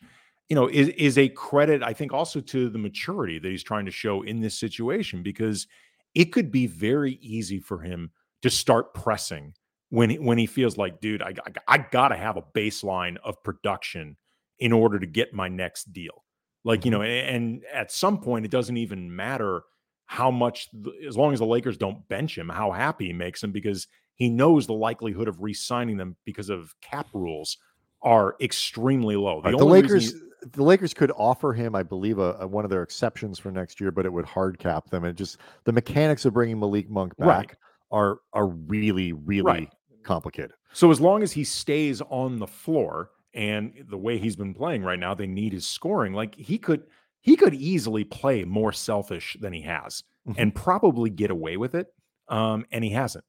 you 0.50 0.56
know 0.56 0.67
is 0.67 0.89
is 0.89 1.17
a 1.17 1.30
credit, 1.30 1.84
I 1.84 1.93
think, 1.93 2.12
also 2.12 2.41
to 2.41 2.70
the 2.70 2.78
maturity 2.78 3.39
that 3.39 3.50
he's 3.50 3.63
trying 3.63 3.86
to 3.86 3.91
show 3.91 4.24
in 4.24 4.41
this 4.41 4.60
situation 4.60 5.24
because 5.24 5.67
it 6.15 6.34
could 6.34 6.52
be 6.52 6.67
very 6.67 7.13
easy 7.22 7.60
for 7.60 7.80
him 7.80 8.12
to 8.41 8.50
start 8.50 8.93
pressing 8.93 9.54
when 9.89 10.10
he, 10.10 10.20
when 10.20 10.38
he 10.38 10.48
feels 10.48 10.78
like, 10.78 11.00
dude, 11.00 11.22
I, 11.22 11.34
I, 11.46 11.76
I 11.76 11.78
got 11.78 12.10
to 12.10 12.17
have 12.17 12.36
a 12.36 12.43
baseline 12.54 13.15
of 13.24 13.41
production 13.41 14.17
in 14.60 14.72
order 14.72 15.00
to 15.00 15.06
get 15.06 15.34
my 15.34 15.48
next 15.48 15.93
deal. 15.93 16.24
Like, 16.63 16.86
you 16.86 16.91
know, 16.91 17.00
mm-hmm. 17.00 17.36
and, 17.36 17.46
and 17.46 17.63
at 17.74 17.91
some 17.91 18.20
point, 18.20 18.46
it 18.46 18.52
doesn't 18.52 18.78
even 18.78 19.15
matter 19.15 19.62
how 20.06 20.32
much, 20.32 20.70
as 21.08 21.17
long 21.17 21.34
as 21.34 21.39
the 21.39 21.46
Lakers 21.46 21.78
don't 21.78 22.08
bench 22.08 22.38
him, 22.38 22.50
how 22.50 22.72
happy 22.72 23.08
he 23.08 23.13
makes 23.13 23.43
him 23.43 23.52
because 23.52 23.88
he 24.15 24.30
knows 24.30 24.65
the 24.65 24.74
likelihood 24.74 25.28
of 25.28 25.41
re 25.41 25.54
signing 25.54 25.98
them 25.98 26.15
because 26.26 26.50
of 26.50 26.74
cap 26.82 27.08
rules 27.13 27.58
are 28.02 28.36
extremely 28.41 29.15
low. 29.15 29.41
The, 29.41 29.50
right, 29.50 29.58
the 29.58 29.65
Lakers. 29.65 30.12
He, 30.12 30.20
the 30.54 30.63
Lakers 30.63 30.93
could 30.93 31.12
offer 31.17 31.52
him, 31.52 31.76
I 31.76 31.84
believe, 31.84 32.20
a, 32.20 32.34
a, 32.39 32.48
one 32.48 32.63
of 32.63 32.70
their 32.70 32.84
exceptions 32.84 33.39
for 33.39 33.52
next 33.52 33.82
year, 33.82 33.91
but 33.91 34.06
it 34.06 34.13
would 34.13 34.26
hard 34.26 34.60
cap 34.60 34.89
them. 34.89 35.04
And 35.04 35.17
just 35.17 35.38
the 35.63 35.72
mechanics 35.72 36.26
of 36.26 36.34
bringing 36.34 36.60
Malik 36.60 36.89
Monk 36.89 37.17
back 37.17 37.28
right. 37.28 37.56
are 37.91 38.20
are 38.34 38.48
really, 38.48 39.13
really 39.13 39.41
right. 39.41 39.70
complicated. 40.04 40.54
So 40.74 40.91
as 40.91 41.02
long 41.02 41.24
as 41.24 41.32
he 41.32 41.43
stays 41.43 42.02
on 42.02 42.39
the 42.39 42.48
floor, 42.48 43.10
and 43.38 43.86
the 43.88 43.97
way 43.97 44.17
he's 44.17 44.36
been 44.36 44.56
playing 44.56 44.84
right 44.84 45.00
now, 45.00 45.13
they 45.13 45.28
need 45.28 45.54
his 45.54 45.67
scoring. 45.67 46.12
Like 46.12 46.36
he 46.36 46.58
could 46.58 46.84
he 47.21 47.36
could 47.36 47.54
easily 47.54 48.04
play 48.04 48.43
more 48.43 48.73
selfish 48.73 49.38
than 49.39 49.54
he 49.54 49.62
has 49.62 50.04
mm-hmm. 50.28 50.41
and 50.41 50.56
probably 50.56 51.12
get 51.12 51.30
away 51.30 51.56
with 51.56 51.76
it. 51.76 51.88
Um, 52.28 52.65
and 52.71 52.84
he 52.84 52.89
hasn't. 52.89 53.23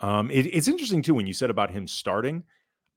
Um, 0.00 0.30
it, 0.30 0.42
it's 0.46 0.68
interesting 0.68 1.02
too 1.02 1.14
when 1.14 1.26
you 1.26 1.32
said 1.32 1.50
about 1.50 1.70
him 1.70 1.88
starting. 1.88 2.44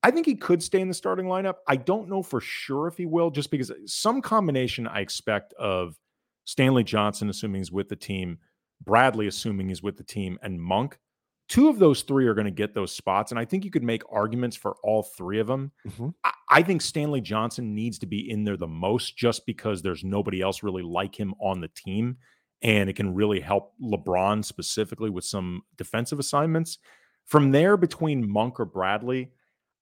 I 0.04 0.12
think 0.12 0.26
he 0.26 0.36
could 0.36 0.62
stay 0.62 0.82
in 0.82 0.90
the 0.90 0.94
starting 0.94 1.26
lineup. 1.26 1.56
I 1.68 1.78
don't 1.78 2.10
know 2.10 2.22
for 2.22 2.42
sure 2.42 2.88
if 2.88 2.98
he 2.98 3.06
will, 3.06 3.32
just 3.32 3.50
because 3.50 3.72
some 3.86 4.22
combination 4.22 4.88
I 4.88 5.00
expect 5.00 5.54
of 5.54 5.98
Stanley 6.46 6.84
Johnson, 6.84 7.30
assuming 7.30 7.62
he's 7.62 7.72
with 7.72 7.90
the 7.90 7.96
team, 7.96 8.40
Bradley, 8.84 9.28
assuming 9.28 9.70
he's 9.70 9.82
with 9.82 9.98
the 9.98 10.04
team, 10.04 10.38
and 10.44 10.62
Monk 10.62 11.00
two 11.48 11.70
of 11.70 11.80
those 11.80 12.02
three 12.02 12.28
are 12.28 12.34
going 12.34 12.46
to 12.46 12.52
get 12.52 12.74
those 12.74 12.92
spots. 12.92 13.32
And 13.32 13.40
I 13.40 13.46
think 13.46 13.64
you 13.64 13.72
could 13.72 13.84
make 13.84 14.04
arguments 14.12 14.56
for 14.56 14.76
all 14.84 15.04
three 15.04 15.40
of 15.40 15.48
them. 15.48 15.72
Mm-hmm. 15.88 16.10
I, 16.24 16.32
I, 16.50 16.64
think 16.64 16.82
Stanley 16.82 17.22
Johnson 17.22 17.74
needs 17.74 17.98
to 18.00 18.06
be 18.06 18.30
in 18.30 18.44
there 18.44 18.58
the 18.58 18.68
most 18.68 19.18
just 19.18 19.46
because 19.46 19.82
there's 19.82 20.04
nobody 20.04 20.42
else 20.42 20.64
really 20.64 20.84
like 20.84 21.18
him 21.18 21.34
on 21.40 21.62
the 21.62 21.70
team. 21.70 22.18
And 22.62 22.90
it 22.90 22.96
can 22.96 23.14
really 23.14 23.40
help 23.40 23.74
LeBron 23.82 24.44
specifically 24.44 25.10
with 25.10 25.26
some 25.26 25.62
defensive 25.78 26.20
assignments. 26.20 26.80
From 27.26 27.52
there, 27.52 27.78
between 27.78 28.30
Monk 28.30 28.60
or 28.60 28.66
Bradley, 28.66 29.32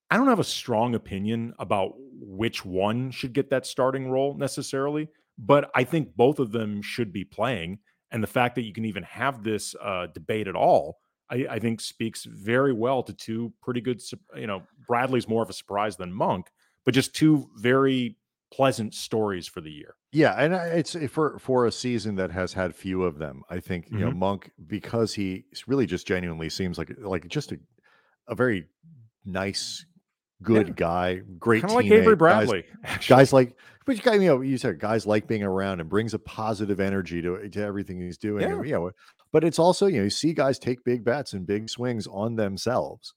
I 0.09 0.17
don't 0.17 0.27
have 0.27 0.39
a 0.39 0.43
strong 0.43 0.93
opinion 0.93 1.53
about 1.57 1.93
which 2.19 2.65
one 2.65 3.11
should 3.11 3.33
get 3.33 3.49
that 3.49 3.65
starting 3.65 4.09
role 4.09 4.35
necessarily, 4.35 5.09
but 5.37 5.71
I 5.73 5.83
think 5.83 6.15
both 6.15 6.39
of 6.39 6.51
them 6.51 6.81
should 6.81 7.13
be 7.13 7.23
playing. 7.23 7.79
And 8.11 8.21
the 8.21 8.27
fact 8.27 8.55
that 8.55 8.63
you 8.63 8.73
can 8.73 8.85
even 8.85 9.03
have 9.03 9.43
this 9.43 9.75
uh, 9.81 10.07
debate 10.07 10.47
at 10.47 10.55
all 10.55 10.99
I, 11.29 11.47
I, 11.49 11.59
think 11.59 11.81
speaks 11.81 12.23
very 12.25 12.73
well 12.73 13.01
to 13.03 13.13
two 13.13 13.53
pretty 13.61 13.81
good. 13.81 14.01
You 14.35 14.47
know, 14.47 14.63
Bradley's 14.87 15.27
more 15.27 15.43
of 15.43 15.49
a 15.49 15.53
surprise 15.53 15.97
than 15.97 16.13
Monk, 16.13 16.47
but 16.83 16.93
just 16.93 17.15
two 17.15 17.49
very 17.57 18.17
pleasant 18.51 18.93
stories 18.93 19.47
for 19.47 19.61
the 19.61 19.71
year. 19.71 19.95
Yeah, 20.11 20.33
and 20.33 20.53
it's 20.53 20.95
eh, 20.95 21.07
for 21.07 21.39
for 21.39 21.65
a 21.65 21.71
season 21.71 22.15
that 22.15 22.31
has 22.31 22.53
had 22.53 22.75
few 22.75 23.03
of 23.03 23.17
them. 23.17 23.43
I 23.49 23.59
think 23.59 23.87
you 23.89 23.97
mm-hmm. 23.97 24.05
know 24.05 24.11
Monk 24.11 24.51
because 24.67 25.13
he 25.13 25.45
really 25.67 25.85
just 25.85 26.07
genuinely 26.07 26.49
seems 26.49 26.77
like 26.77 26.91
like 26.99 27.27
just 27.27 27.51
a 27.51 27.59
a 28.27 28.35
very 28.35 28.67
nice 29.25 29.85
good 30.41 30.67
yeah. 30.67 30.73
guy, 30.75 31.21
great 31.39 31.61
kind 31.61 31.71
of 31.71 31.75
like 31.75 31.91
Avery 31.91 32.15
Bradley. 32.15 32.65
Guys, 32.83 33.07
guys, 33.07 33.33
like, 33.33 33.55
but 33.85 34.03
you 34.05 34.19
know, 34.19 34.41
you 34.41 34.57
said 34.57 34.79
guys 34.79 35.05
like 35.05 35.27
being 35.27 35.43
around 35.43 35.79
and 35.79 35.89
brings 35.89 36.13
a 36.13 36.19
positive 36.19 36.79
energy 36.79 37.21
to 37.21 37.49
to 37.49 37.61
everything 37.61 37.99
he's 37.99 38.17
doing. 38.17 38.41
Yeah. 38.41 38.55
And, 38.55 38.65
you 38.65 38.73
know, 38.73 38.91
but 39.35 39.43
it's 39.43 39.59
also 39.59 39.87
you 39.87 39.99
know 39.99 40.05
you 40.05 40.09
see 40.11 40.33
guys 40.33 40.59
take 40.59 40.85
big 40.85 41.03
bets 41.03 41.33
and 41.33 41.45
big 41.47 41.69
swings 41.69 42.07
on 42.07 42.37
themselves, 42.37 43.13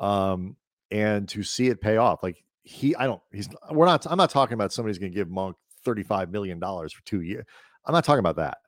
um, 0.00 0.56
and 0.90 1.28
to 1.30 1.44
see 1.44 1.68
it 1.68 1.80
pay 1.80 1.96
off. 1.96 2.22
Like 2.24 2.44
he, 2.64 2.96
I 2.96 3.06
don't. 3.06 3.22
He's 3.32 3.48
we're 3.70 3.86
not. 3.86 4.06
I'm 4.10 4.18
not 4.18 4.30
talking 4.30 4.54
about 4.54 4.72
somebody's 4.72 4.98
going 4.98 5.12
to 5.12 5.16
give 5.16 5.30
Monk 5.30 5.56
thirty 5.84 6.02
five 6.02 6.30
million 6.32 6.58
dollars 6.60 6.92
for 6.92 7.04
two 7.04 7.22
years. 7.22 7.44
I'm 7.86 7.94
not 7.94 8.04
talking 8.04 8.20
about 8.20 8.36
that. 8.36 8.58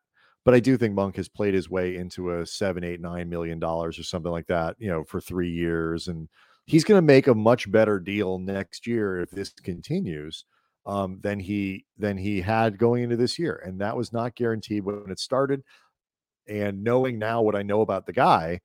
But 0.45 0.55
I 0.55 0.61
do 0.61 0.77
think 0.77 0.95
Monk 0.95 1.17
has 1.17 1.29
played 1.29 1.55
his 1.55 1.71
way 1.71 1.97
into 1.97 2.31
a 2.33 2.47
seven, 2.47 2.85
eight, 2.85 3.01
nine 3.01 3.29
million 3.31 3.59
dollars 3.61 3.99
or 3.99 4.05
something 4.05 4.33
like 4.33 4.49
that, 4.49 4.77
you 4.79 4.89
know, 4.91 5.05
for 5.05 5.21
three 5.21 5.51
years 5.51 6.09
and 6.09 6.29
he's 6.67 6.85
going 6.85 6.99
to 6.99 7.03
make 7.03 7.27
a 7.29 7.35
much 7.35 7.71
better 7.71 8.01
deal 8.01 8.39
next 8.39 8.87
year 8.87 9.21
if 9.21 9.31
this 9.31 9.53
continues. 9.53 10.45
um, 10.87 11.21
than 11.23 11.39
he 11.41 11.87
than 11.99 12.17
he 12.19 12.41
had 12.41 12.79
going 12.79 13.05
into 13.05 13.17
this 13.17 13.39
year, 13.39 13.63
and 13.65 13.81
that 13.81 13.97
was 13.97 14.13
not 14.13 14.35
guaranteed 14.35 14.85
when 14.85 15.11
it 15.11 15.21
started. 15.21 15.63
And 16.49 16.83
knowing 16.83 17.19
now 17.19 17.43
what 17.43 17.55
I 17.55 17.63
know 17.63 17.81
about 17.81 18.07
the 18.07 18.13
guy, 18.13 18.61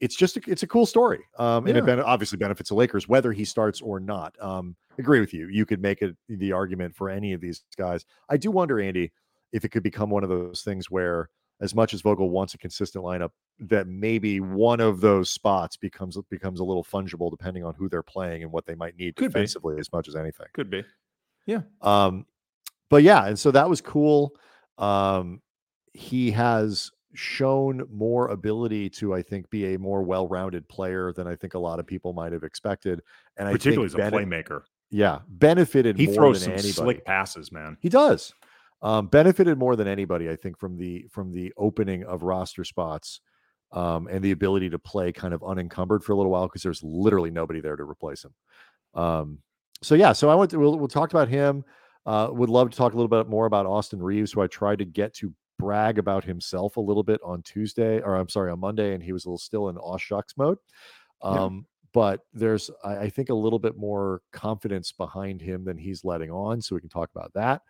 it's 0.00 0.14
just 0.14 0.36
a, 0.36 0.40
it's 0.46 0.62
a 0.62 0.66
cool 0.66 0.86
story, 0.86 1.20
um, 1.38 1.66
and 1.66 1.76
it 1.76 1.84
ben- 1.84 2.00
obviously 2.00 2.38
benefits 2.38 2.68
the 2.68 2.74
Lakers 2.76 3.08
whether 3.08 3.32
he 3.32 3.44
starts 3.44 3.80
or 3.80 3.98
not. 3.98 4.34
Um, 4.40 4.76
agree 4.96 5.20
with 5.20 5.34
you. 5.34 5.48
You 5.48 5.66
could 5.66 5.82
make 5.82 6.02
it 6.02 6.16
the 6.28 6.52
argument 6.52 6.94
for 6.94 7.10
any 7.10 7.32
of 7.32 7.40
these 7.40 7.64
guys. 7.76 8.04
I 8.28 8.36
do 8.36 8.50
wonder, 8.50 8.80
Andy, 8.80 9.10
if 9.52 9.64
it 9.64 9.70
could 9.70 9.82
become 9.82 10.08
one 10.10 10.22
of 10.22 10.28
those 10.28 10.62
things 10.62 10.90
where, 10.90 11.30
as 11.60 11.74
much 11.74 11.94
as 11.94 12.00
Vogel 12.00 12.30
wants 12.30 12.54
a 12.54 12.58
consistent 12.58 13.04
lineup, 13.04 13.30
that 13.58 13.88
maybe 13.88 14.38
one 14.38 14.78
of 14.78 15.00
those 15.00 15.30
spots 15.30 15.76
becomes 15.76 16.16
becomes 16.30 16.60
a 16.60 16.64
little 16.64 16.84
fungible 16.84 17.30
depending 17.30 17.64
on 17.64 17.74
who 17.74 17.88
they're 17.88 18.02
playing 18.02 18.44
and 18.44 18.52
what 18.52 18.66
they 18.66 18.76
might 18.76 18.96
need 18.96 19.16
could 19.16 19.32
defensively 19.32 19.74
be. 19.74 19.80
as 19.80 19.92
much 19.92 20.06
as 20.06 20.14
anything. 20.14 20.46
Could 20.52 20.70
be, 20.70 20.84
yeah. 21.46 21.62
Um, 21.82 22.24
but 22.88 23.02
yeah, 23.02 23.26
and 23.26 23.38
so 23.38 23.50
that 23.50 23.68
was 23.68 23.80
cool. 23.80 24.36
Um, 24.78 25.42
he 25.92 26.30
has 26.30 26.92
shown 27.14 27.86
more 27.92 28.28
ability 28.28 28.90
to, 28.90 29.14
I 29.14 29.22
think, 29.22 29.48
be 29.50 29.74
a 29.74 29.78
more 29.78 30.02
well-rounded 30.02 30.68
player 30.68 31.12
than 31.12 31.26
I 31.26 31.36
think 31.36 31.54
a 31.54 31.58
lot 31.58 31.80
of 31.80 31.86
people 31.86 32.12
might 32.12 32.32
have 32.32 32.42
expected. 32.42 33.02
And 33.36 33.50
particularly 33.50 33.92
I 33.94 34.06
as 34.06 34.12
a 34.12 34.16
playmaker, 34.16 34.62
yeah, 34.90 35.20
benefited. 35.28 35.96
He 35.96 36.06
throws 36.06 36.42
some 36.42 36.52
anybody. 36.52 36.72
slick 36.72 37.04
passes, 37.04 37.52
man. 37.52 37.76
He 37.80 37.88
does. 37.88 38.32
Um, 38.80 39.06
benefited 39.08 39.58
more 39.58 39.74
than 39.74 39.88
anybody, 39.88 40.30
I 40.30 40.36
think, 40.36 40.58
from 40.58 40.76
the 40.76 41.06
from 41.10 41.32
the 41.32 41.52
opening 41.56 42.04
of 42.04 42.22
roster 42.22 42.64
spots 42.64 43.20
um, 43.72 44.08
and 44.08 44.22
the 44.22 44.30
ability 44.30 44.70
to 44.70 44.78
play 44.78 45.12
kind 45.12 45.34
of 45.34 45.42
unencumbered 45.42 46.04
for 46.04 46.12
a 46.12 46.16
little 46.16 46.30
while 46.30 46.46
because 46.46 46.62
there's 46.62 46.82
literally 46.82 47.30
nobody 47.30 47.60
there 47.60 47.76
to 47.76 47.82
replace 47.82 48.24
him. 48.24 48.34
Um, 48.94 49.38
so 49.82 49.94
yeah, 49.94 50.12
so 50.12 50.28
I 50.28 50.34
went 50.34 50.50
to 50.52 50.58
we'll, 50.58 50.78
we'll 50.78 50.88
talk 50.88 51.10
about 51.12 51.28
him. 51.28 51.64
Uh, 52.06 52.28
would 52.30 52.48
love 52.48 52.70
to 52.70 52.76
talk 52.76 52.94
a 52.94 52.96
little 52.96 53.08
bit 53.08 53.28
more 53.28 53.46
about 53.46 53.66
Austin 53.66 54.00
Reaves, 54.00 54.32
who 54.32 54.40
I 54.40 54.46
tried 54.46 54.78
to 54.78 54.84
get 54.84 55.12
to 55.16 55.34
brag 55.58 55.98
about 55.98 56.24
himself 56.24 56.76
a 56.76 56.80
little 56.80 57.02
bit 57.02 57.20
on 57.24 57.42
Tuesday, 57.42 58.00
or 58.00 58.16
I'm 58.16 58.28
sorry, 58.28 58.50
on 58.50 58.60
Monday, 58.60 58.94
and 58.94 59.02
he 59.02 59.12
was 59.12 59.24
a 59.24 59.28
little 59.28 59.38
still 59.38 59.68
in 59.68 59.76
aw 59.76 59.98
shucks 59.98 60.36
mode. 60.36 60.58
Um, 61.22 61.54
yeah. 61.54 61.74
But 61.94 62.20
there's, 62.32 62.70
I, 62.84 62.96
I, 62.96 63.08
think, 63.08 63.30
a 63.30 63.34
little 63.34 63.58
bit 63.58 63.76
more 63.76 64.20
confidence 64.30 64.92
behind 64.92 65.40
him 65.40 65.64
than 65.64 65.78
he's 65.78 66.04
letting 66.04 66.30
on. 66.30 66.60
So 66.60 66.74
we 66.74 66.80
can 66.80 66.90
talk 66.90 67.10
about 67.14 67.32
that. 67.34 67.62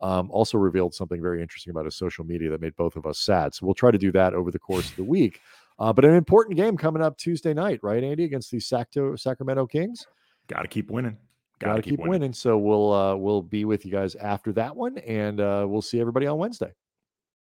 Um, 0.00 0.30
also 0.30 0.58
revealed 0.58 0.94
something 0.94 1.20
very 1.20 1.42
interesting 1.42 1.70
about 1.70 1.84
his 1.84 1.96
social 1.96 2.24
media 2.24 2.50
that 2.50 2.60
made 2.60 2.76
both 2.76 2.96
of 2.96 3.06
us 3.06 3.18
sad. 3.18 3.54
So 3.54 3.66
we'll 3.66 3.74
try 3.74 3.90
to 3.90 3.98
do 3.98 4.12
that 4.12 4.34
over 4.34 4.50
the 4.50 4.58
course 4.58 4.90
of 4.90 4.96
the 4.96 5.04
week. 5.04 5.40
Uh, 5.78 5.92
but 5.92 6.04
an 6.04 6.14
important 6.14 6.56
game 6.56 6.76
coming 6.76 7.02
up 7.02 7.16
Tuesday 7.18 7.52
night, 7.52 7.80
right, 7.82 8.02
Andy, 8.02 8.24
against 8.24 8.50
the 8.50 8.58
Sacto, 8.58 9.18
Sacramento 9.18 9.66
Kings. 9.66 10.06
Got 10.46 10.62
to 10.62 10.68
keep 10.68 10.90
winning. 10.90 11.16
Got 11.58 11.76
to 11.76 11.82
keep, 11.82 11.92
keep 11.92 11.98
winning. 12.00 12.10
winning. 12.10 12.32
So 12.32 12.58
we'll 12.58 12.92
uh, 12.92 13.16
we'll 13.16 13.42
be 13.42 13.64
with 13.64 13.84
you 13.84 13.90
guys 13.90 14.14
after 14.16 14.52
that 14.52 14.74
one, 14.74 14.98
and 14.98 15.40
uh, 15.40 15.64
we'll 15.68 15.82
see 15.82 16.00
everybody 16.00 16.26
on 16.26 16.38
Wednesday. 16.38 16.72